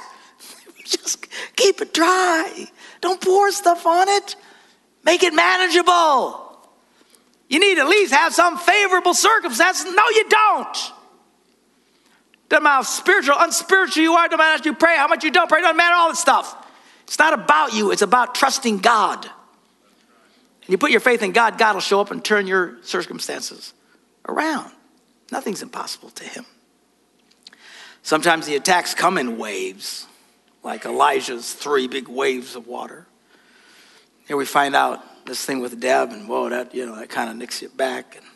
just 0.85 1.27
keep 1.57 1.81
it 1.81 1.93
dry. 1.93 2.69
Don't 3.01 3.21
pour 3.21 3.51
stuff 3.51 3.87
on 3.87 4.09
it. 4.09 4.37
Make 5.05 5.23
it 5.23 5.35
manageable. 5.35 6.39
You 7.49 7.59
need 7.59 7.79
at 7.79 7.89
least 7.89 8.15
have 8.15 8.33
some 8.33 8.57
favorable 8.57 9.13
circumstances. 9.13 9.93
No, 9.93 10.09
you 10.11 10.29
don't. 10.29 10.93
Doesn't 12.49 12.63
matter 12.63 12.77
how 12.77 12.83
spiritual, 12.83 13.35
unspiritual 13.39 14.03
you 14.03 14.13
are, 14.15 14.27
doesn't 14.27 14.39
matter 14.39 14.63
how 14.63 14.71
you 14.71 14.75
pray, 14.75 14.97
how 14.97 15.09
much 15.09 15.25
you 15.25 15.31
don't 15.31 15.49
pray, 15.49 15.61
doesn't 15.61 15.77
matter 15.77 15.95
all 15.95 16.09
that 16.09 16.17
stuff. 16.17 16.67
It's 17.05 17.19
not 17.19 17.33
about 17.35 17.75
you, 17.75 17.91
it's 17.91 18.03
about 18.03 18.35
trusting 18.35 18.79
God 18.79 19.29
and 20.63 20.71
you 20.71 20.79
put 20.79 20.93
your 20.93 21.01
faith 21.01 21.23
in 21.23 21.33
God, 21.33 21.59
God 21.59 21.75
will 21.75 21.81
show 21.81 22.01
up 22.01 22.11
and 22.11 22.25
turn 22.25 22.47
your 22.47 22.79
circumstances 22.83 23.75
around. 24.29 24.71
Nothing's 25.33 25.63
impossible 25.63 26.11
to 26.11 26.25
him. 26.25 26.47
Sometimes 28.03 28.47
the 28.47 28.55
attacks 28.55 28.95
come 28.95 29.19
in 29.19 29.39
waves, 29.39 30.07
like 30.63 30.85
Elijah's 30.85 31.53
three 31.53 31.89
big 31.89 32.09
waves 32.09 32.55
of 32.55 32.67
water. 32.67 33.07
Here 34.27 34.37
we 34.37 34.45
find 34.45 34.77
out 34.77 35.27
this 35.27 35.45
thing 35.45 35.61
with 35.61 35.81
Deb, 35.81 36.11
and 36.11 36.29
whoa, 36.29 36.49
that 36.49 36.75
you 36.75 36.87
know 36.87 36.97
that 36.97 37.09
kind 37.09 37.31
of 37.31 37.37
nicks 37.37 37.63
you 37.63 37.69
back. 37.69 38.17
And 38.17 38.27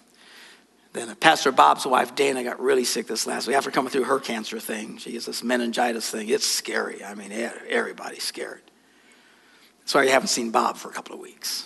then 0.92 1.14
Pastor 1.16 1.52
Bob's 1.52 1.86
wife 1.86 2.14
Dana 2.14 2.42
got 2.42 2.60
really 2.60 2.84
sick 2.84 3.06
this 3.06 3.26
last 3.26 3.46
week 3.46 3.56
after 3.56 3.70
coming 3.70 3.90
through 3.90 4.04
her 4.04 4.18
cancer 4.18 4.58
thing. 4.58 4.98
She 4.98 5.14
has 5.14 5.26
this 5.26 5.44
meningitis 5.44 6.10
thing. 6.10 6.28
It's 6.28 6.46
scary. 6.46 7.04
I 7.04 7.14
mean, 7.14 7.30
everybody's 7.32 8.24
scared. 8.24 8.62
Sorry, 9.84 10.06
you 10.06 10.12
haven't 10.12 10.28
seen 10.28 10.50
Bob 10.50 10.76
for 10.76 10.90
a 10.90 10.92
couple 10.92 11.14
of 11.14 11.20
weeks 11.20 11.64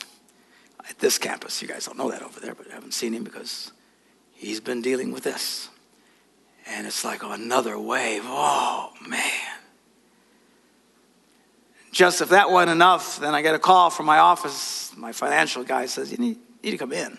at 0.91 0.99
this 0.99 1.19
campus. 1.19 1.63
You 1.63 1.69
guys 1.69 1.87
don't 1.87 1.97
know 1.97 2.11
that 2.11 2.23
over 2.23 2.41
there, 2.41 2.55
but 2.55 2.71
I 2.71 2.75
haven't 2.75 2.95
seen 2.95 3.13
him 3.13 3.25
because 3.25 3.73
he's 4.33 4.61
been 4.61 4.83
dealing 4.83 5.13
with 5.13 5.23
this. 5.23 5.69
And 6.67 6.87
it's 6.87 7.05
like 7.05 7.23
another 7.23 7.79
wave. 7.79 8.23
Oh, 8.25 8.93
man. 9.07 9.23
Just 11.91 12.21
if 12.21 12.29
that 12.29 12.51
wasn't 12.51 12.73
enough, 12.73 13.19
then 13.19 13.35
I 13.35 13.43
get 13.43 13.55
a 13.55 13.59
call 13.59 13.91
from 13.91 14.07
my 14.07 14.19
office. 14.19 14.93
My 14.97 15.13
financial 15.13 15.65
guy 15.65 15.87
says, 15.87 16.13
You 16.13 16.19
need, 16.19 16.39
need 16.63 16.71
to 16.73 16.79
come 16.79 16.93
in. 16.93 17.19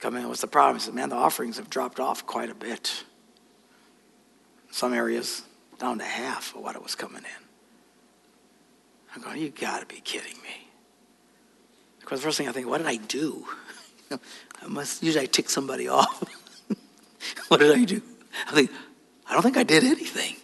Come 0.00 0.16
in. 0.16 0.28
What's 0.28 0.42
the 0.42 0.46
problem? 0.46 0.76
He 0.76 0.82
said, 0.82 0.94
Man, 0.94 1.08
the 1.08 1.16
offerings 1.16 1.56
have 1.56 1.70
dropped 1.70 2.00
off 2.00 2.26
quite 2.26 2.50
a 2.50 2.54
bit. 2.54 3.04
Some 4.70 4.92
areas 4.92 5.42
down 5.78 5.98
to 5.98 6.04
half 6.04 6.54
of 6.54 6.62
what 6.62 6.76
it 6.76 6.82
was 6.82 6.94
coming 6.94 7.22
in. 7.22 7.44
I'm 9.14 9.22
going, 9.22 9.40
You 9.40 9.48
got 9.50 9.80
to 9.80 9.86
be 9.86 10.00
kidding 10.00 10.36
me. 10.42 10.63
Because 12.04 12.20
the 12.20 12.24
first 12.24 12.36
thing 12.36 12.48
I 12.48 12.52
think, 12.52 12.68
what 12.68 12.78
did 12.78 12.86
I 12.86 12.96
do? 12.96 13.46
I 14.10 14.66
must 14.68 15.02
usually 15.02 15.24
I 15.24 15.26
tick 15.26 15.48
somebody 15.48 15.88
off. 15.88 16.22
what 17.48 17.60
did 17.60 17.74
I 17.74 17.84
do? 17.84 18.02
I 18.46 18.52
think, 18.52 18.70
I 19.26 19.32
don't 19.32 19.42
think 19.42 19.56
I 19.56 19.62
did 19.62 19.84
anything. 19.84 20.36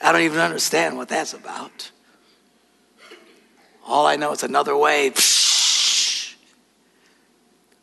I 0.00 0.12
don't 0.12 0.20
even 0.20 0.38
understand 0.38 0.96
what 0.96 1.08
that's 1.08 1.34
about. 1.34 1.90
All 3.84 4.06
I 4.06 4.16
know 4.16 4.32
is 4.32 4.44
another 4.44 4.76
wave 4.76 5.16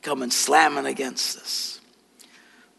coming 0.02 0.32
slamming 0.32 0.86
against 0.86 1.38
us. 1.38 1.82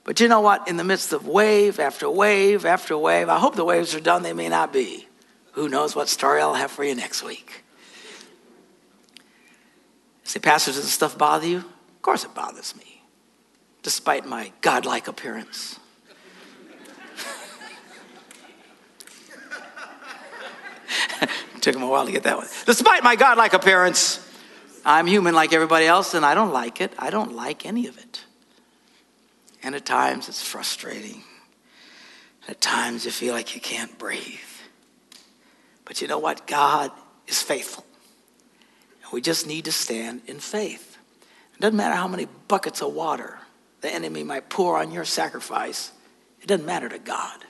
But 0.05 0.21
you 0.21 0.29
know 0.29 0.41
what? 0.41 0.67
In 0.69 0.77
the 0.77 0.85
midst 0.85 1.13
of 1.13 1.27
wave 1.27 1.79
after 1.79 2.09
wave 2.09 2.65
after 2.65 2.97
wave, 2.97 3.29
I 3.29 3.39
hope 3.39 3.57
the 3.57 3.65
waves 3.65 3.95
are 3.95 4.01
done. 4.01 4.23
They 4.23 4.33
may 4.33 4.49
not 4.49 4.73
be. 4.73 5.09
Who 5.53 5.69
knows 5.69 5.95
what 5.95 6.09
story 6.09 6.41
I'll 6.41 6.55
have 6.55 6.71
for 6.71 6.85
you 6.85 6.95
next 6.95 7.23
week. 7.23 7.65
Say, 10.27 10.41
Pastor, 10.41 10.73
does 10.73 10.83
this 10.83 10.93
stuff 10.93 11.17
bother 11.17 11.47
you? 11.47 11.59
Of 11.59 12.03
course 12.03 12.25
it 12.25 12.35
bothers 12.35 12.75
me, 12.75 13.01
despite 13.85 14.27
my 14.27 14.51
godlike 14.61 15.07
appearance. 15.07 15.79
Took 21.61 21.77
him 21.77 21.83
a 21.85 21.89
while 21.89 22.05
to 22.07 22.13
get 22.13 22.25
that 22.25 22.39
one. 22.39 22.49
Despite 22.67 23.05
my 23.05 23.15
godlike 23.15 23.53
appearance, 23.53 24.19
I'm 24.85 25.07
human 25.07 25.33
like 25.33 25.53
everybody 25.53 25.87
else, 25.87 26.13
and 26.13 26.27
I 26.27 26.35
don't 26.35 26.53
like 26.53 26.81
it. 26.81 26.93
I 26.99 27.11
don't 27.11 27.37
like 27.37 27.65
any 27.65 27.87
of 27.87 27.97
it. 27.97 28.25
And 29.63 29.77
at 29.77 29.87
times 29.87 30.29
it's 30.29 30.43
frustrating. 30.43 31.23
At 32.49 32.61
times 32.61 33.05
you 33.05 33.13
feel 33.13 33.33
like 33.33 33.55
you 33.55 33.61
can't 33.61 33.97
breathe. 33.97 34.41
But 35.85 36.03
you 36.03 36.09
know 36.09 36.19
what? 36.19 36.49
God 36.49 36.91
is 37.29 37.41
faithful. 37.41 37.85
We 39.13 39.21
just 39.21 39.47
need 39.47 39.67
to 39.67 39.73
stand 39.73 40.23
in 40.27 40.41
faith. 40.41 40.99
It 41.55 41.61
doesn't 41.61 41.77
matter 41.77 41.95
how 41.95 42.09
many 42.09 42.27
buckets 42.49 42.83
of 42.83 42.93
water 42.93 43.39
the 43.81 43.93
enemy 43.93 44.25
might 44.25 44.49
pour 44.49 44.79
on 44.79 44.91
your 44.91 45.05
sacrifice, 45.05 45.93
it 46.41 46.47
doesn't 46.47 46.67
matter 46.67 46.89
to 46.89 46.99
God. 46.99 47.45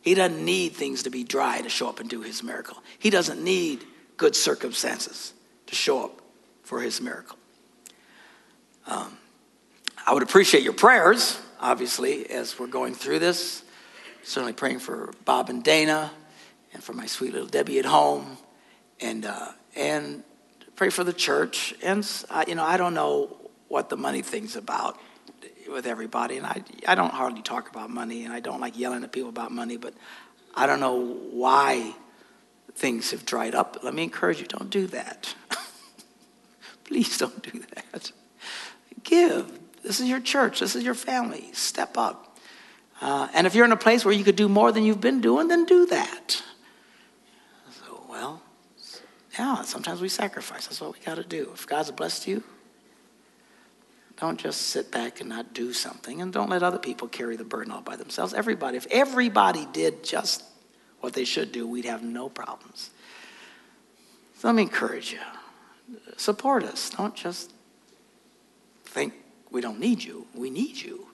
He 0.00 0.14
doesn't 0.14 0.44
need 0.44 0.74
things 0.74 1.04
to 1.04 1.10
be 1.10 1.24
dry 1.24 1.60
to 1.62 1.68
show 1.68 1.88
up 1.88 1.98
and 1.98 2.10
do 2.10 2.20
his 2.20 2.42
miracle. 2.42 2.82
He 2.98 3.10
doesn't 3.10 3.42
need 3.42 3.84
good 4.16 4.36
circumstances 4.36 5.32
to 5.66 5.74
show 5.74 6.04
up 6.04 6.20
for 6.62 6.80
his 6.80 7.00
miracle. 7.00 7.38
Um, 8.86 9.16
I 10.06 10.12
would 10.12 10.22
appreciate 10.22 10.62
your 10.62 10.74
prayers, 10.74 11.40
obviously, 11.58 12.28
as 12.30 12.58
we're 12.58 12.66
going 12.66 12.94
through 12.94 13.18
this. 13.20 13.62
Certainly 14.22 14.54
praying 14.54 14.80
for 14.80 15.12
Bob 15.24 15.48
and 15.48 15.64
Dana 15.64 16.10
and 16.74 16.82
for 16.82 16.92
my 16.92 17.06
sweet 17.06 17.32
little 17.32 17.48
Debbie 17.48 17.78
at 17.78 17.86
home 17.86 18.36
and, 19.00 19.24
uh, 19.24 19.52
and 19.74 20.22
pray 20.76 20.90
for 20.90 21.04
the 21.04 21.12
church. 21.12 21.74
And, 21.82 22.06
uh, 22.30 22.44
you 22.46 22.54
know, 22.54 22.64
I 22.64 22.76
don't 22.76 22.94
know 22.94 23.36
what 23.68 23.88
the 23.88 23.96
money 23.96 24.22
thing's 24.22 24.56
about 24.56 24.98
with 25.68 25.86
everybody. 25.86 26.36
And 26.36 26.46
I, 26.46 26.62
I 26.86 26.94
don't 26.94 27.12
hardly 27.12 27.42
talk 27.42 27.70
about 27.70 27.90
money, 27.90 28.24
and 28.24 28.32
I 28.32 28.40
don't 28.40 28.60
like 28.60 28.78
yelling 28.78 29.04
at 29.04 29.12
people 29.12 29.28
about 29.28 29.52
money, 29.52 29.76
but 29.76 29.94
I 30.54 30.66
don't 30.66 30.80
know 30.80 31.14
why 31.32 31.94
things 32.74 33.10
have 33.12 33.24
dried 33.24 33.54
up. 33.54 33.78
Let 33.82 33.94
me 33.94 34.02
encourage 34.02 34.40
you 34.40 34.46
don't 34.46 34.70
do 34.70 34.86
that. 34.88 35.34
Please 36.84 37.16
don't 37.18 37.42
do 37.42 37.62
that. 37.74 38.12
Give. 39.02 39.58
This 39.82 40.00
is 40.00 40.08
your 40.08 40.20
church, 40.20 40.60
this 40.60 40.74
is 40.74 40.82
your 40.82 40.94
family. 40.94 41.50
Step 41.52 41.96
up. 41.96 42.38
Uh, 43.00 43.28
and 43.34 43.46
if 43.46 43.54
you're 43.54 43.64
in 43.64 43.72
a 43.72 43.76
place 43.76 44.04
where 44.04 44.14
you 44.14 44.24
could 44.24 44.36
do 44.36 44.48
more 44.48 44.72
than 44.72 44.84
you've 44.84 45.00
been 45.00 45.20
doing, 45.20 45.48
then 45.48 45.64
do 45.66 45.86
that. 45.86 46.42
Yeah, 49.38 49.62
sometimes 49.62 50.00
we 50.00 50.08
sacrifice. 50.08 50.66
That's 50.66 50.80
what 50.80 50.92
we 50.92 51.04
got 51.04 51.16
to 51.16 51.24
do. 51.24 51.50
If 51.54 51.66
God's 51.66 51.90
blessed 51.90 52.28
you, 52.28 52.42
don't 54.16 54.38
just 54.38 54.62
sit 54.62 54.92
back 54.92 55.20
and 55.20 55.28
not 55.28 55.52
do 55.52 55.72
something, 55.72 56.22
and 56.22 56.32
don't 56.32 56.48
let 56.48 56.62
other 56.62 56.78
people 56.78 57.08
carry 57.08 57.36
the 57.36 57.44
burden 57.44 57.72
all 57.72 57.80
by 57.80 57.96
themselves. 57.96 58.32
Everybody, 58.32 58.76
if 58.76 58.86
everybody 58.90 59.66
did 59.72 60.04
just 60.04 60.44
what 61.00 61.14
they 61.14 61.24
should 61.24 61.50
do, 61.50 61.66
we'd 61.66 61.84
have 61.84 62.02
no 62.02 62.28
problems. 62.28 62.90
So 64.38 64.48
let 64.48 64.54
me 64.54 64.62
encourage 64.62 65.12
you 65.12 65.18
support 66.16 66.62
us. 66.62 66.90
Don't 66.90 67.14
just 67.14 67.52
think 68.84 69.14
we 69.50 69.60
don't 69.60 69.80
need 69.80 70.02
you. 70.02 70.26
We 70.34 70.48
need 70.48 70.76
you. 70.76 71.08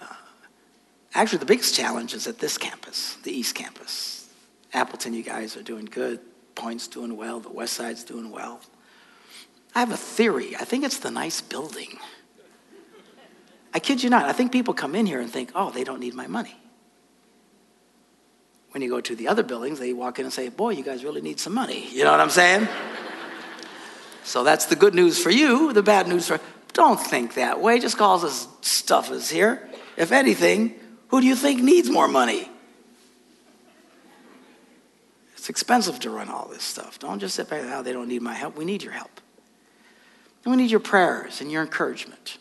Uh, 0.00 0.06
actually, 1.14 1.38
the 1.38 1.46
biggest 1.46 1.74
challenge 1.74 2.12
is 2.12 2.26
at 2.26 2.38
this 2.38 2.58
campus, 2.58 3.16
the 3.22 3.30
East 3.30 3.54
Campus. 3.54 4.28
Appleton, 4.72 5.14
you 5.14 5.22
guys 5.22 5.56
are 5.56 5.62
doing 5.62 5.84
good. 5.84 6.20
Point's 6.56 6.88
doing 6.88 7.16
well. 7.16 7.38
The 7.38 7.50
West 7.50 7.74
Side's 7.74 8.02
doing 8.02 8.32
well. 8.32 8.60
I 9.74 9.80
have 9.80 9.92
a 9.92 9.96
theory. 9.96 10.56
I 10.56 10.64
think 10.64 10.84
it's 10.84 10.98
the 10.98 11.10
nice 11.10 11.40
building. 11.40 11.98
I 13.72 13.78
kid 13.78 14.02
you 14.02 14.10
not. 14.10 14.24
I 14.24 14.32
think 14.32 14.50
people 14.50 14.74
come 14.74 14.94
in 14.94 15.06
here 15.06 15.20
and 15.20 15.30
think, 15.30 15.52
oh, 15.54 15.70
they 15.70 15.84
don't 15.84 16.00
need 16.00 16.14
my 16.14 16.26
money. 16.26 16.56
When 18.70 18.82
you 18.82 18.88
go 18.88 19.00
to 19.00 19.14
the 19.14 19.28
other 19.28 19.42
buildings, 19.42 19.78
they 19.78 19.92
walk 19.92 20.18
in 20.18 20.24
and 20.24 20.32
say, 20.32 20.48
boy, 20.48 20.70
you 20.70 20.82
guys 20.82 21.04
really 21.04 21.20
need 21.20 21.38
some 21.38 21.54
money. 21.54 21.86
You 21.92 22.04
know 22.04 22.10
what 22.10 22.20
I'm 22.20 22.30
saying? 22.30 22.68
so 24.24 24.44
that's 24.44 24.66
the 24.66 24.76
good 24.76 24.94
news 24.94 25.22
for 25.22 25.30
you. 25.30 25.72
The 25.72 25.82
bad 25.82 26.08
news 26.08 26.26
for 26.26 26.40
don't 26.72 27.00
think 27.00 27.34
that 27.34 27.60
way. 27.60 27.78
Just 27.78 27.96
cause 27.96 28.22
this 28.22 28.48
stuff 28.62 29.10
is 29.10 29.30
here. 29.30 29.68
If 29.96 30.12
anything, 30.12 30.74
who 31.08 31.20
do 31.20 31.26
you 31.26 31.36
think 31.36 31.62
needs 31.62 31.88
more 31.88 32.08
money? 32.08 32.50
It's 35.46 35.50
expensive 35.50 36.00
to 36.00 36.10
run 36.10 36.28
all 36.28 36.48
this 36.48 36.64
stuff. 36.64 36.98
Don't 36.98 37.20
just 37.20 37.36
sit 37.36 37.48
back, 37.48 37.62
oh, 37.66 37.80
they 37.80 37.92
don't 37.92 38.08
need 38.08 38.20
my 38.20 38.34
help. 38.34 38.56
We 38.56 38.64
need 38.64 38.82
your 38.82 38.92
help. 38.92 39.20
And 40.44 40.50
we 40.50 40.60
need 40.60 40.72
your 40.72 40.80
prayers 40.80 41.40
and 41.40 41.52
your 41.52 41.62
encouragement. 41.62 42.38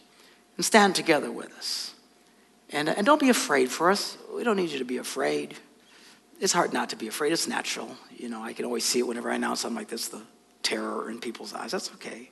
And 0.58 0.65
stand 0.65 0.96
together 0.96 1.32
with 1.32 1.56
us. 1.56 1.94
And, 2.72 2.89
and 2.89 3.06
don't 3.06 3.20
be 3.20 3.30
afraid 3.30 3.70
for 3.70 3.91
us. 3.91 4.18
We 4.34 4.44
don't 4.44 4.56
need 4.56 4.72
you 4.72 4.80
to 4.80 4.86
be 4.86 4.98
afraid. 4.98 5.54
It's 6.39 6.52
hard 6.52 6.74
not 6.74 6.89
to 6.89 6.96
be 6.96 7.08
afraid. 7.08 7.32
It's 7.32 7.48
natural. 7.48 7.96
You 8.18 8.28
know, 8.28 8.41
I 8.41 8.54
can 8.54 8.65
always 8.65 8.84
see 8.84 8.98
it 8.98 9.08
whenever 9.08 9.30
I 9.30 9.36
announce 9.36 9.60
something 9.60 9.78
like 9.78 9.89
this 9.89 10.08
the 10.08 10.24
terror 10.63 11.12
in 11.12 11.20
people's 11.20 11.54
eyes. 11.54 11.70
That's 11.70 11.91
okay. 11.94 12.32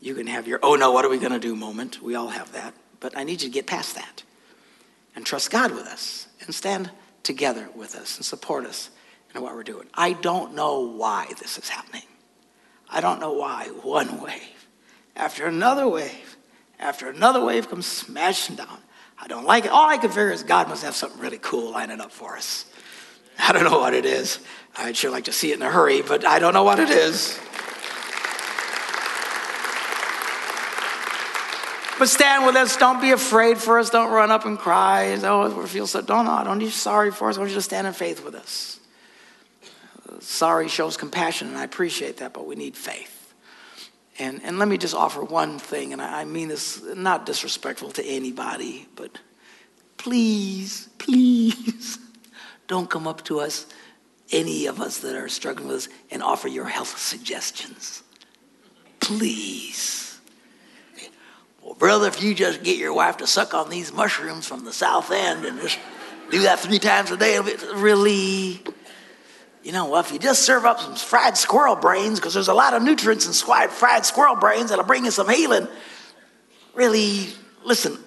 You 0.00 0.16
can 0.16 0.26
have 0.26 0.48
your, 0.48 0.58
oh 0.64 0.74
no, 0.74 0.90
what 0.90 1.04
are 1.04 1.08
we 1.08 1.18
going 1.18 1.30
to 1.30 1.38
do 1.38 1.54
moment. 1.54 2.02
We 2.02 2.16
all 2.16 2.30
have 2.30 2.50
that. 2.54 2.74
But 2.98 3.16
I 3.16 3.22
need 3.22 3.40
you 3.40 3.50
to 3.50 3.54
get 3.54 3.68
past 3.68 3.94
that 3.94 4.24
and 5.14 5.24
trust 5.24 5.52
God 5.52 5.70
with 5.70 5.86
us 5.86 6.26
and 6.40 6.52
stand 6.52 6.90
together 7.22 7.68
with 7.76 7.94
us 7.94 8.16
and 8.16 8.26
support 8.26 8.66
us 8.66 8.90
in 9.36 9.42
what 9.42 9.54
we're 9.54 9.62
doing. 9.62 9.86
I 9.94 10.14
don't 10.14 10.54
know 10.54 10.80
why 10.80 11.26
this 11.38 11.58
is 11.58 11.68
happening. 11.68 12.02
I 12.88 13.00
don't 13.00 13.20
know 13.20 13.32
why 13.32 13.66
one 13.82 14.20
wave 14.20 14.56
after 15.16 15.46
another 15.46 15.88
wave, 15.88 16.36
after 16.78 17.08
another 17.08 17.44
wave 17.44 17.68
comes 17.68 17.86
smashing 17.86 18.56
down. 18.56 18.78
I 19.18 19.26
don't 19.28 19.44
like 19.44 19.64
it. 19.64 19.70
All 19.70 19.88
I 19.88 19.96
can 19.96 20.10
figure 20.10 20.30
is 20.30 20.42
God 20.42 20.68
must 20.68 20.84
have 20.84 20.94
something 20.94 21.20
really 21.20 21.38
cool 21.38 21.72
lining 21.72 22.00
up 22.00 22.12
for 22.12 22.36
us. 22.36 22.66
I 23.38 23.52
don't 23.52 23.64
know 23.64 23.78
what 23.78 23.94
it 23.94 24.04
is. 24.04 24.38
I'd 24.76 24.96
sure 24.96 25.10
like 25.10 25.24
to 25.24 25.32
see 25.32 25.52
it 25.52 25.56
in 25.56 25.62
a 25.62 25.70
hurry, 25.70 26.02
but 26.02 26.26
I 26.26 26.38
don't 26.38 26.52
know 26.52 26.64
what 26.64 26.78
it 26.78 26.90
is. 26.90 27.38
But 31.98 32.10
stand 32.10 32.44
with 32.44 32.56
us. 32.56 32.76
Don't 32.76 33.00
be 33.00 33.12
afraid 33.12 33.56
for 33.56 33.78
us. 33.78 33.88
Don't 33.88 34.12
run 34.12 34.30
up 34.30 34.44
and 34.44 34.58
cry. 34.58 35.18
Oh, 35.22 35.58
we 35.58 35.66
feel 35.66 35.86
so. 35.86 36.02
Don't, 36.02 36.26
no, 36.26 36.44
don't 36.44 36.58
be 36.58 36.68
sorry 36.68 37.10
for 37.10 37.30
us. 37.30 37.36
I 37.36 37.40
want 37.40 37.50
you 37.50 37.56
to 37.56 37.62
stand 37.62 37.86
in 37.86 37.94
faith 37.94 38.22
with 38.22 38.34
us. 38.34 38.78
Sorry 40.20 40.68
shows 40.68 40.96
compassion, 40.96 41.48
and 41.48 41.56
I 41.56 41.64
appreciate 41.64 42.18
that, 42.18 42.32
but 42.32 42.46
we 42.46 42.54
need 42.54 42.76
faith. 42.76 43.34
And, 44.18 44.40
and 44.42 44.58
let 44.58 44.68
me 44.68 44.78
just 44.78 44.94
offer 44.94 45.22
one 45.22 45.58
thing, 45.58 45.92
and 45.92 46.00
I, 46.00 46.22
I 46.22 46.24
mean 46.24 46.48
this 46.48 46.82
not 46.94 47.26
disrespectful 47.26 47.90
to 47.92 48.04
anybody, 48.04 48.88
but 48.96 49.18
please, 49.96 50.88
please 50.98 51.98
don't 52.66 52.88
come 52.88 53.06
up 53.06 53.24
to 53.24 53.40
us, 53.40 53.66
any 54.32 54.66
of 54.66 54.80
us 54.80 54.98
that 54.98 55.14
are 55.14 55.28
struggling 55.28 55.68
with 55.68 55.76
us, 55.76 55.88
and 56.10 56.22
offer 56.22 56.48
your 56.48 56.66
health 56.66 56.98
suggestions. 56.98 58.02
Please. 59.00 60.18
Well, 61.62 61.74
brother, 61.74 62.08
if 62.08 62.22
you 62.22 62.34
just 62.34 62.62
get 62.62 62.78
your 62.78 62.94
wife 62.94 63.18
to 63.18 63.26
suck 63.26 63.52
on 63.52 63.68
these 63.68 63.92
mushrooms 63.92 64.46
from 64.46 64.64
the 64.64 64.72
south 64.72 65.10
end 65.10 65.44
and 65.44 65.60
just 65.60 65.78
do 66.30 66.42
that 66.42 66.60
three 66.60 66.78
times 66.78 67.10
a 67.10 67.16
day, 67.16 67.38
really, 67.74 68.60
you 69.66 69.72
know, 69.72 69.88
well, 69.88 70.00
if 70.00 70.12
you 70.12 70.20
just 70.20 70.44
serve 70.44 70.64
up 70.64 70.78
some 70.78 70.94
fried 70.94 71.36
squirrel 71.36 71.74
brains, 71.74 72.20
because 72.20 72.32
there's 72.32 72.46
a 72.46 72.54
lot 72.54 72.72
of 72.72 72.84
nutrients 72.84 73.26
in 73.26 73.32
fried 73.32 74.06
squirrel 74.06 74.36
brains 74.36 74.70
that'll 74.70 74.84
bring 74.84 75.04
you 75.04 75.10
some 75.10 75.28
healing. 75.28 75.66
Really, 76.72 77.30
listen, 77.64 77.98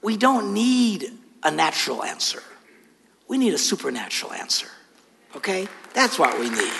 we 0.00 0.16
don't 0.16 0.54
need 0.54 1.10
a 1.42 1.50
natural 1.50 2.04
answer. 2.04 2.40
We 3.26 3.36
need 3.36 3.52
a 3.52 3.58
supernatural 3.58 4.32
answer. 4.32 4.68
Okay? 5.34 5.66
That's 5.92 6.20
what 6.20 6.38
we 6.38 6.48
need. 6.48 6.72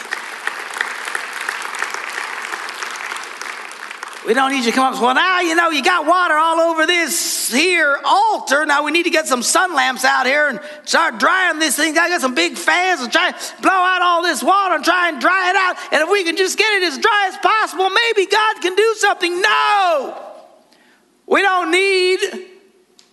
We 4.29 4.35
don't 4.35 4.51
need 4.53 4.67
you 4.67 4.73
to 4.73 4.73
come 4.73 4.85
up 4.85 4.91
and 4.91 4.99
say, 4.99 5.05
well, 5.07 5.15
now 5.15 5.41
you 5.41 5.55
know 5.55 5.71
you 5.71 5.83
got 5.83 6.05
water 6.05 6.35
all 6.35 6.61
over 6.61 6.85
this 6.85 7.51
here 7.51 7.99
altar. 8.05 8.67
Now 8.67 8.85
we 8.85 8.91
need 8.91 9.05
to 9.05 9.11
get 9.11 9.27
some 9.27 9.43
sun 9.43 9.75
lamps 9.75 10.05
out 10.05 10.27
here 10.27 10.49
and 10.49 10.61
start 10.85 11.19
drying 11.19 11.59
this 11.59 11.77
thing. 11.77 11.97
I 11.97 12.11
got 12.11 12.21
some 12.21 12.35
big 12.35 12.59
fans 12.59 13.01
and 13.01 13.11
try 13.11 13.31
to 13.31 13.63
blow 13.63 13.71
out 13.71 14.03
all 14.03 14.23
this 14.23 14.43
water 14.43 14.75
and 14.75 14.85
try 14.85 15.09
and 15.09 15.19
dry 15.19 15.49
it 15.49 15.57
out. 15.57 15.77
And 15.95 16.03
if 16.03 16.11
we 16.11 16.25
can 16.25 16.37
just 16.37 16.59
get 16.59 16.71
it 16.75 16.83
as 16.83 16.99
dry 16.99 17.31
as 17.33 17.39
possible, 17.39 17.89
maybe 17.89 18.31
God 18.31 18.61
can 18.61 18.75
do 18.75 18.95
something. 18.99 19.41
No. 19.41 20.23
We 21.27 21.41
don't 21.41 21.71
need 21.71 22.21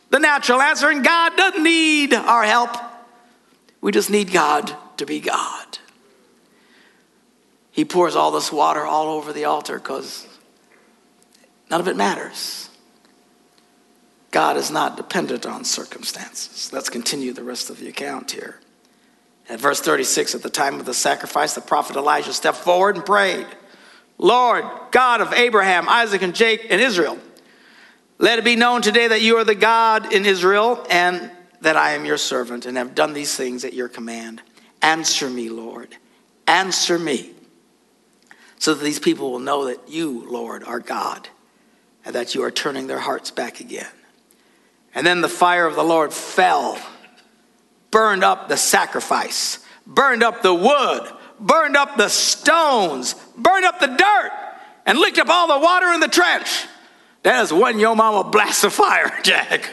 the 0.09 0.19
natural 0.19 0.61
answer, 0.61 0.89
and 0.89 1.01
God 1.01 1.37
doesn't 1.37 1.63
need 1.63 2.13
our 2.13 2.43
help. 2.43 2.75
We 3.79 3.93
just 3.93 4.09
need 4.09 4.33
God 4.33 4.75
to 4.97 5.05
be 5.05 5.21
God. 5.21 5.77
He 7.71 7.85
pours 7.85 8.17
all 8.17 8.31
this 8.31 8.51
water 8.51 8.83
all 8.83 9.07
over 9.07 9.31
the 9.31 9.45
altar 9.45 9.79
because 9.79 10.27
None 11.69 11.79
of 11.79 11.87
it 11.87 11.95
matters. 11.95 12.69
God 14.31 14.57
is 14.57 14.69
not 14.69 14.97
dependent 14.97 15.45
on 15.45 15.63
circumstances. 15.63 16.71
Let's 16.73 16.89
continue 16.89 17.31
the 17.31 17.43
rest 17.43 17.69
of 17.69 17.79
the 17.79 17.87
account 17.87 18.31
here. 18.31 18.59
At 19.47 19.59
verse 19.59 19.79
36, 19.79 20.35
at 20.35 20.43
the 20.43 20.49
time 20.49 20.79
of 20.79 20.85
the 20.85 20.93
sacrifice, 20.93 21.53
the 21.53 21.61
prophet 21.61 21.95
Elijah 21.95 22.33
stepped 22.33 22.57
forward 22.57 22.95
and 22.97 23.05
prayed, 23.05 23.47
Lord, 24.17 24.65
God 24.91 25.21
of 25.21 25.33
Abraham, 25.33 25.87
Isaac, 25.87 26.21
and 26.21 26.35
Jake 26.35 26.67
and 26.69 26.81
Israel, 26.81 27.17
let 28.17 28.39
it 28.39 28.45
be 28.45 28.55
known 28.55 28.81
today 28.81 29.07
that 29.07 29.21
you 29.21 29.37
are 29.37 29.43
the 29.43 29.55
God 29.55 30.11
in 30.13 30.25
Israel 30.25 30.85
and 30.89 31.31
that 31.61 31.75
I 31.75 31.91
am 31.91 32.05
your 32.05 32.17
servant 32.17 32.65
and 32.65 32.77
have 32.77 32.95
done 32.95 33.13
these 33.13 33.35
things 33.35 33.65
at 33.65 33.73
your 33.73 33.89
command. 33.89 34.41
Answer 34.81 35.29
me, 35.29 35.49
Lord. 35.49 35.95
Answer 36.47 36.99
me, 36.99 37.31
so 38.59 38.73
that 38.73 38.83
these 38.83 38.99
people 38.99 39.31
will 39.31 39.39
know 39.39 39.65
that 39.65 39.89
you, 39.89 40.29
Lord, 40.29 40.63
are 40.63 40.79
God 40.79 41.29
and 42.05 42.13
that 42.15 42.35
you 42.35 42.43
are 42.43 42.51
turning 42.51 42.87
their 42.87 42.99
hearts 42.99 43.31
back 43.31 43.59
again. 43.59 43.87
And 44.93 45.05
then 45.05 45.21
the 45.21 45.29
fire 45.29 45.65
of 45.65 45.75
the 45.75 45.83
Lord 45.83 46.13
fell, 46.13 46.79
burned 47.91 48.23
up 48.23 48.47
the 48.47 48.57
sacrifice, 48.57 49.59
burned 49.85 50.23
up 50.23 50.41
the 50.41 50.53
wood, 50.53 51.11
burned 51.39 51.75
up 51.75 51.97
the 51.97 52.07
stones, 52.09 53.15
burned 53.35 53.65
up 53.65 53.79
the 53.79 53.87
dirt, 53.87 54.31
and 54.85 54.97
licked 54.99 55.17
up 55.17 55.29
all 55.29 55.47
the 55.47 55.65
water 55.65 55.87
in 55.87 55.99
the 55.99 56.07
trench. 56.07 56.65
That 57.23 57.43
is 57.43 57.51
one 57.51 57.79
your 57.79 57.95
mama 57.95 58.29
blast 58.29 58.63
of 58.63 58.73
fire, 58.73 59.11
Jack. 59.23 59.69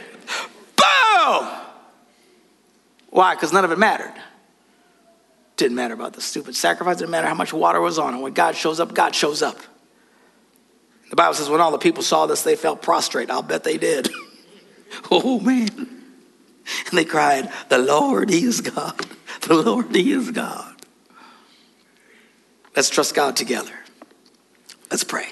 Boom! 0.76 1.48
Why? 3.10 3.34
Because 3.34 3.52
none 3.52 3.64
of 3.64 3.70
it 3.70 3.78
mattered. 3.78 4.14
Didn't 5.56 5.76
matter 5.76 5.94
about 5.94 6.14
the 6.14 6.22
stupid 6.22 6.56
sacrifice, 6.56 6.96
didn't 6.96 7.10
matter 7.10 7.28
how 7.28 7.34
much 7.34 7.52
water 7.52 7.80
was 7.80 7.98
on. 7.98 8.14
it. 8.14 8.20
when 8.20 8.32
God 8.32 8.56
shows 8.56 8.80
up, 8.80 8.94
God 8.94 9.14
shows 9.14 9.42
up. 9.42 9.58
The 11.12 11.16
Bible 11.16 11.35
says 11.35 11.51
when 11.51 11.61
all 11.61 11.72
the 11.72 11.77
people 11.77 12.03
saw 12.03 12.25
this, 12.25 12.40
they 12.40 12.57
fell 12.57 12.75
prostrate. 12.75 13.29
I'll 13.29 13.42
bet 13.42 13.64
they 13.64 13.77
did. 13.77 14.09
oh, 15.11 15.38
man. 15.40 15.68
And 15.68 16.98
they 16.98 17.05
cried, 17.05 17.53
The 17.68 17.77
Lord, 17.77 18.31
is 18.31 18.62
God. 18.62 18.98
The 19.42 19.53
Lord, 19.53 19.94
is 19.94 20.31
God. 20.31 20.75
Let's 22.75 22.88
trust 22.88 23.14
God 23.14 23.37
together. 23.37 23.75
Let's 24.90 25.05
pray. 25.05 25.29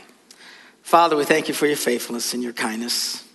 Father, 0.83 1.17
we 1.17 1.25
thank 1.25 1.49
you 1.49 1.55
for 1.55 1.67
your 1.67 1.77
faithfulness 1.77 2.35
and 2.35 2.43
your 2.43 2.53
kindness. 2.53 3.27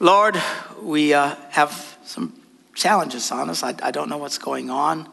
Lord, 0.00 0.40
we 0.80 1.12
uh, 1.12 1.34
have 1.50 1.98
some 2.06 2.32
challenges 2.74 3.30
on 3.30 3.50
us. 3.50 3.62
I, 3.62 3.74
I 3.82 3.90
don't 3.90 4.08
know 4.08 4.16
what's 4.16 4.38
going 4.38 4.70
on. 4.70 5.06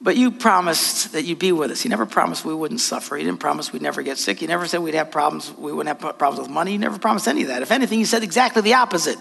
But 0.00 0.16
you 0.16 0.30
promised 0.30 1.12
that 1.12 1.22
you'd 1.22 1.38
be 1.38 1.52
with 1.52 1.70
us. 1.70 1.84
You 1.84 1.90
never 1.90 2.06
promised 2.06 2.44
we 2.44 2.54
wouldn't 2.54 2.80
suffer. 2.80 3.16
You 3.16 3.24
didn't 3.24 3.40
promise 3.40 3.72
we'd 3.72 3.82
never 3.82 4.02
get 4.02 4.18
sick. 4.18 4.42
You 4.42 4.48
never 4.48 4.66
said 4.66 4.80
we'd 4.80 4.94
have 4.94 5.10
problems, 5.10 5.50
we 5.52 5.72
wouldn't 5.72 6.00
have 6.00 6.18
problems 6.18 6.40
with 6.40 6.50
money. 6.50 6.72
You 6.72 6.78
never 6.78 6.98
promised 6.98 7.28
any 7.28 7.42
of 7.42 7.48
that. 7.48 7.62
If 7.62 7.72
anything, 7.72 7.98
you 7.98 8.04
said 8.04 8.22
exactly 8.22 8.62
the 8.62 8.74
opposite. 8.74 9.18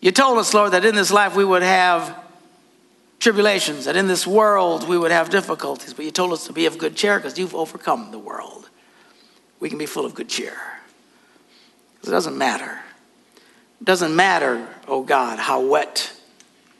You 0.00 0.12
told 0.12 0.38
us, 0.38 0.54
Lord, 0.54 0.72
that 0.72 0.84
in 0.84 0.94
this 0.94 1.10
life 1.10 1.36
we 1.36 1.44
would 1.44 1.62
have 1.62 2.16
tribulations, 3.18 3.84
that 3.84 3.96
in 3.96 4.08
this 4.08 4.26
world 4.26 4.88
we 4.88 4.96
would 4.96 5.10
have 5.10 5.28
difficulties, 5.28 5.92
but 5.92 6.04
you 6.04 6.10
told 6.10 6.32
us 6.32 6.46
to 6.46 6.52
be 6.52 6.66
of 6.66 6.78
good 6.78 6.96
cheer 6.96 7.18
because 7.18 7.38
you've 7.38 7.54
overcome 7.54 8.10
the 8.10 8.18
world. 8.18 8.70
We 9.60 9.68
can 9.68 9.78
be 9.78 9.86
full 9.86 10.06
of 10.06 10.14
good 10.14 10.28
cheer. 10.28 10.56
It 12.02 12.06
doesn't 12.08 12.36
matter. 12.38 12.80
It 13.80 13.84
doesn't 13.84 14.16
matter, 14.16 14.66
oh 14.88 15.02
God, 15.02 15.38
how 15.38 15.60
wet 15.60 16.12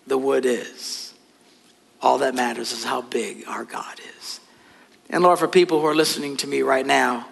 the 0.07 0.17
wood 0.17 0.47
is. 0.47 1.10
All 2.03 2.19
that 2.19 2.35
matters 2.35 2.73
is 2.73 2.85
how 2.85 3.03
big 3.03 3.45
our 3.47 3.65
God 3.65 4.01
is. 4.19 4.41
And 5.11 5.23
Lord, 5.23 5.39
for 5.39 5.49
people 5.49 5.81
who 5.81 5.87
are 5.87 5.95
listening 5.95 6.37
to 6.39 6.47
me 6.47 6.63
right 6.63 6.87
now, 6.87 7.27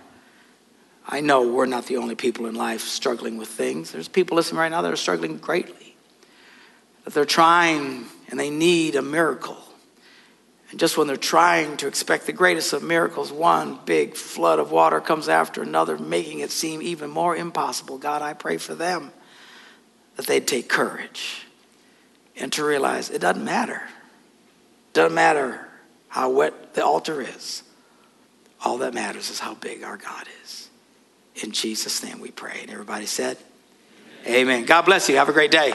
I 1.06 1.20
know 1.20 1.48
we're 1.48 1.66
not 1.66 1.86
the 1.86 1.96
only 1.96 2.14
people 2.14 2.46
in 2.46 2.54
life 2.54 2.82
struggling 2.82 3.38
with 3.38 3.48
things. 3.48 3.92
There's 3.92 4.08
people 4.08 4.36
listening 4.36 4.58
right 4.58 4.70
now 4.70 4.82
that 4.82 4.92
are 4.92 4.96
struggling 4.96 5.38
greatly. 5.38 5.96
That 7.04 7.14
they're 7.14 7.24
trying 7.24 8.04
and 8.28 8.38
they 8.38 8.50
need 8.50 8.94
a 8.94 9.00
miracle. 9.00 9.56
And 10.70 10.78
just 10.78 10.98
when 10.98 11.06
they're 11.06 11.16
trying 11.16 11.78
to 11.78 11.86
expect 11.86 12.26
the 12.26 12.32
greatest 12.34 12.74
of 12.74 12.82
miracles, 12.82 13.32
one 13.32 13.78
big 13.86 14.16
flood 14.16 14.58
of 14.58 14.70
water 14.70 15.00
comes 15.00 15.30
after 15.30 15.62
another, 15.62 15.96
making 15.96 16.40
it 16.40 16.50
seem 16.50 16.82
even 16.82 17.08
more 17.08 17.34
impossible. 17.34 17.96
God, 17.96 18.20
I 18.20 18.34
pray 18.34 18.58
for 18.58 18.74
them 18.74 19.10
that 20.16 20.26
they'd 20.26 20.46
take 20.46 20.68
courage 20.68 21.46
and 22.36 22.52
to 22.52 22.64
realize 22.64 23.08
it 23.08 23.20
doesn't 23.20 23.44
matter. 23.44 23.82
Doesn't 24.92 25.14
matter 25.14 25.68
how 26.08 26.30
wet 26.30 26.74
the 26.74 26.84
altar 26.84 27.20
is. 27.20 27.62
All 28.64 28.78
that 28.78 28.94
matters 28.94 29.30
is 29.30 29.38
how 29.38 29.54
big 29.54 29.82
our 29.82 29.96
God 29.96 30.26
is. 30.42 30.68
In 31.42 31.52
Jesus' 31.52 32.02
name 32.02 32.20
we 32.20 32.30
pray. 32.30 32.58
And 32.62 32.70
everybody 32.70 33.06
said, 33.06 33.36
Amen. 34.26 34.36
Amen. 34.36 34.64
God 34.64 34.82
bless 34.82 35.08
you. 35.08 35.16
Have 35.16 35.28
a 35.28 35.32
great 35.32 35.50
day. 35.50 35.72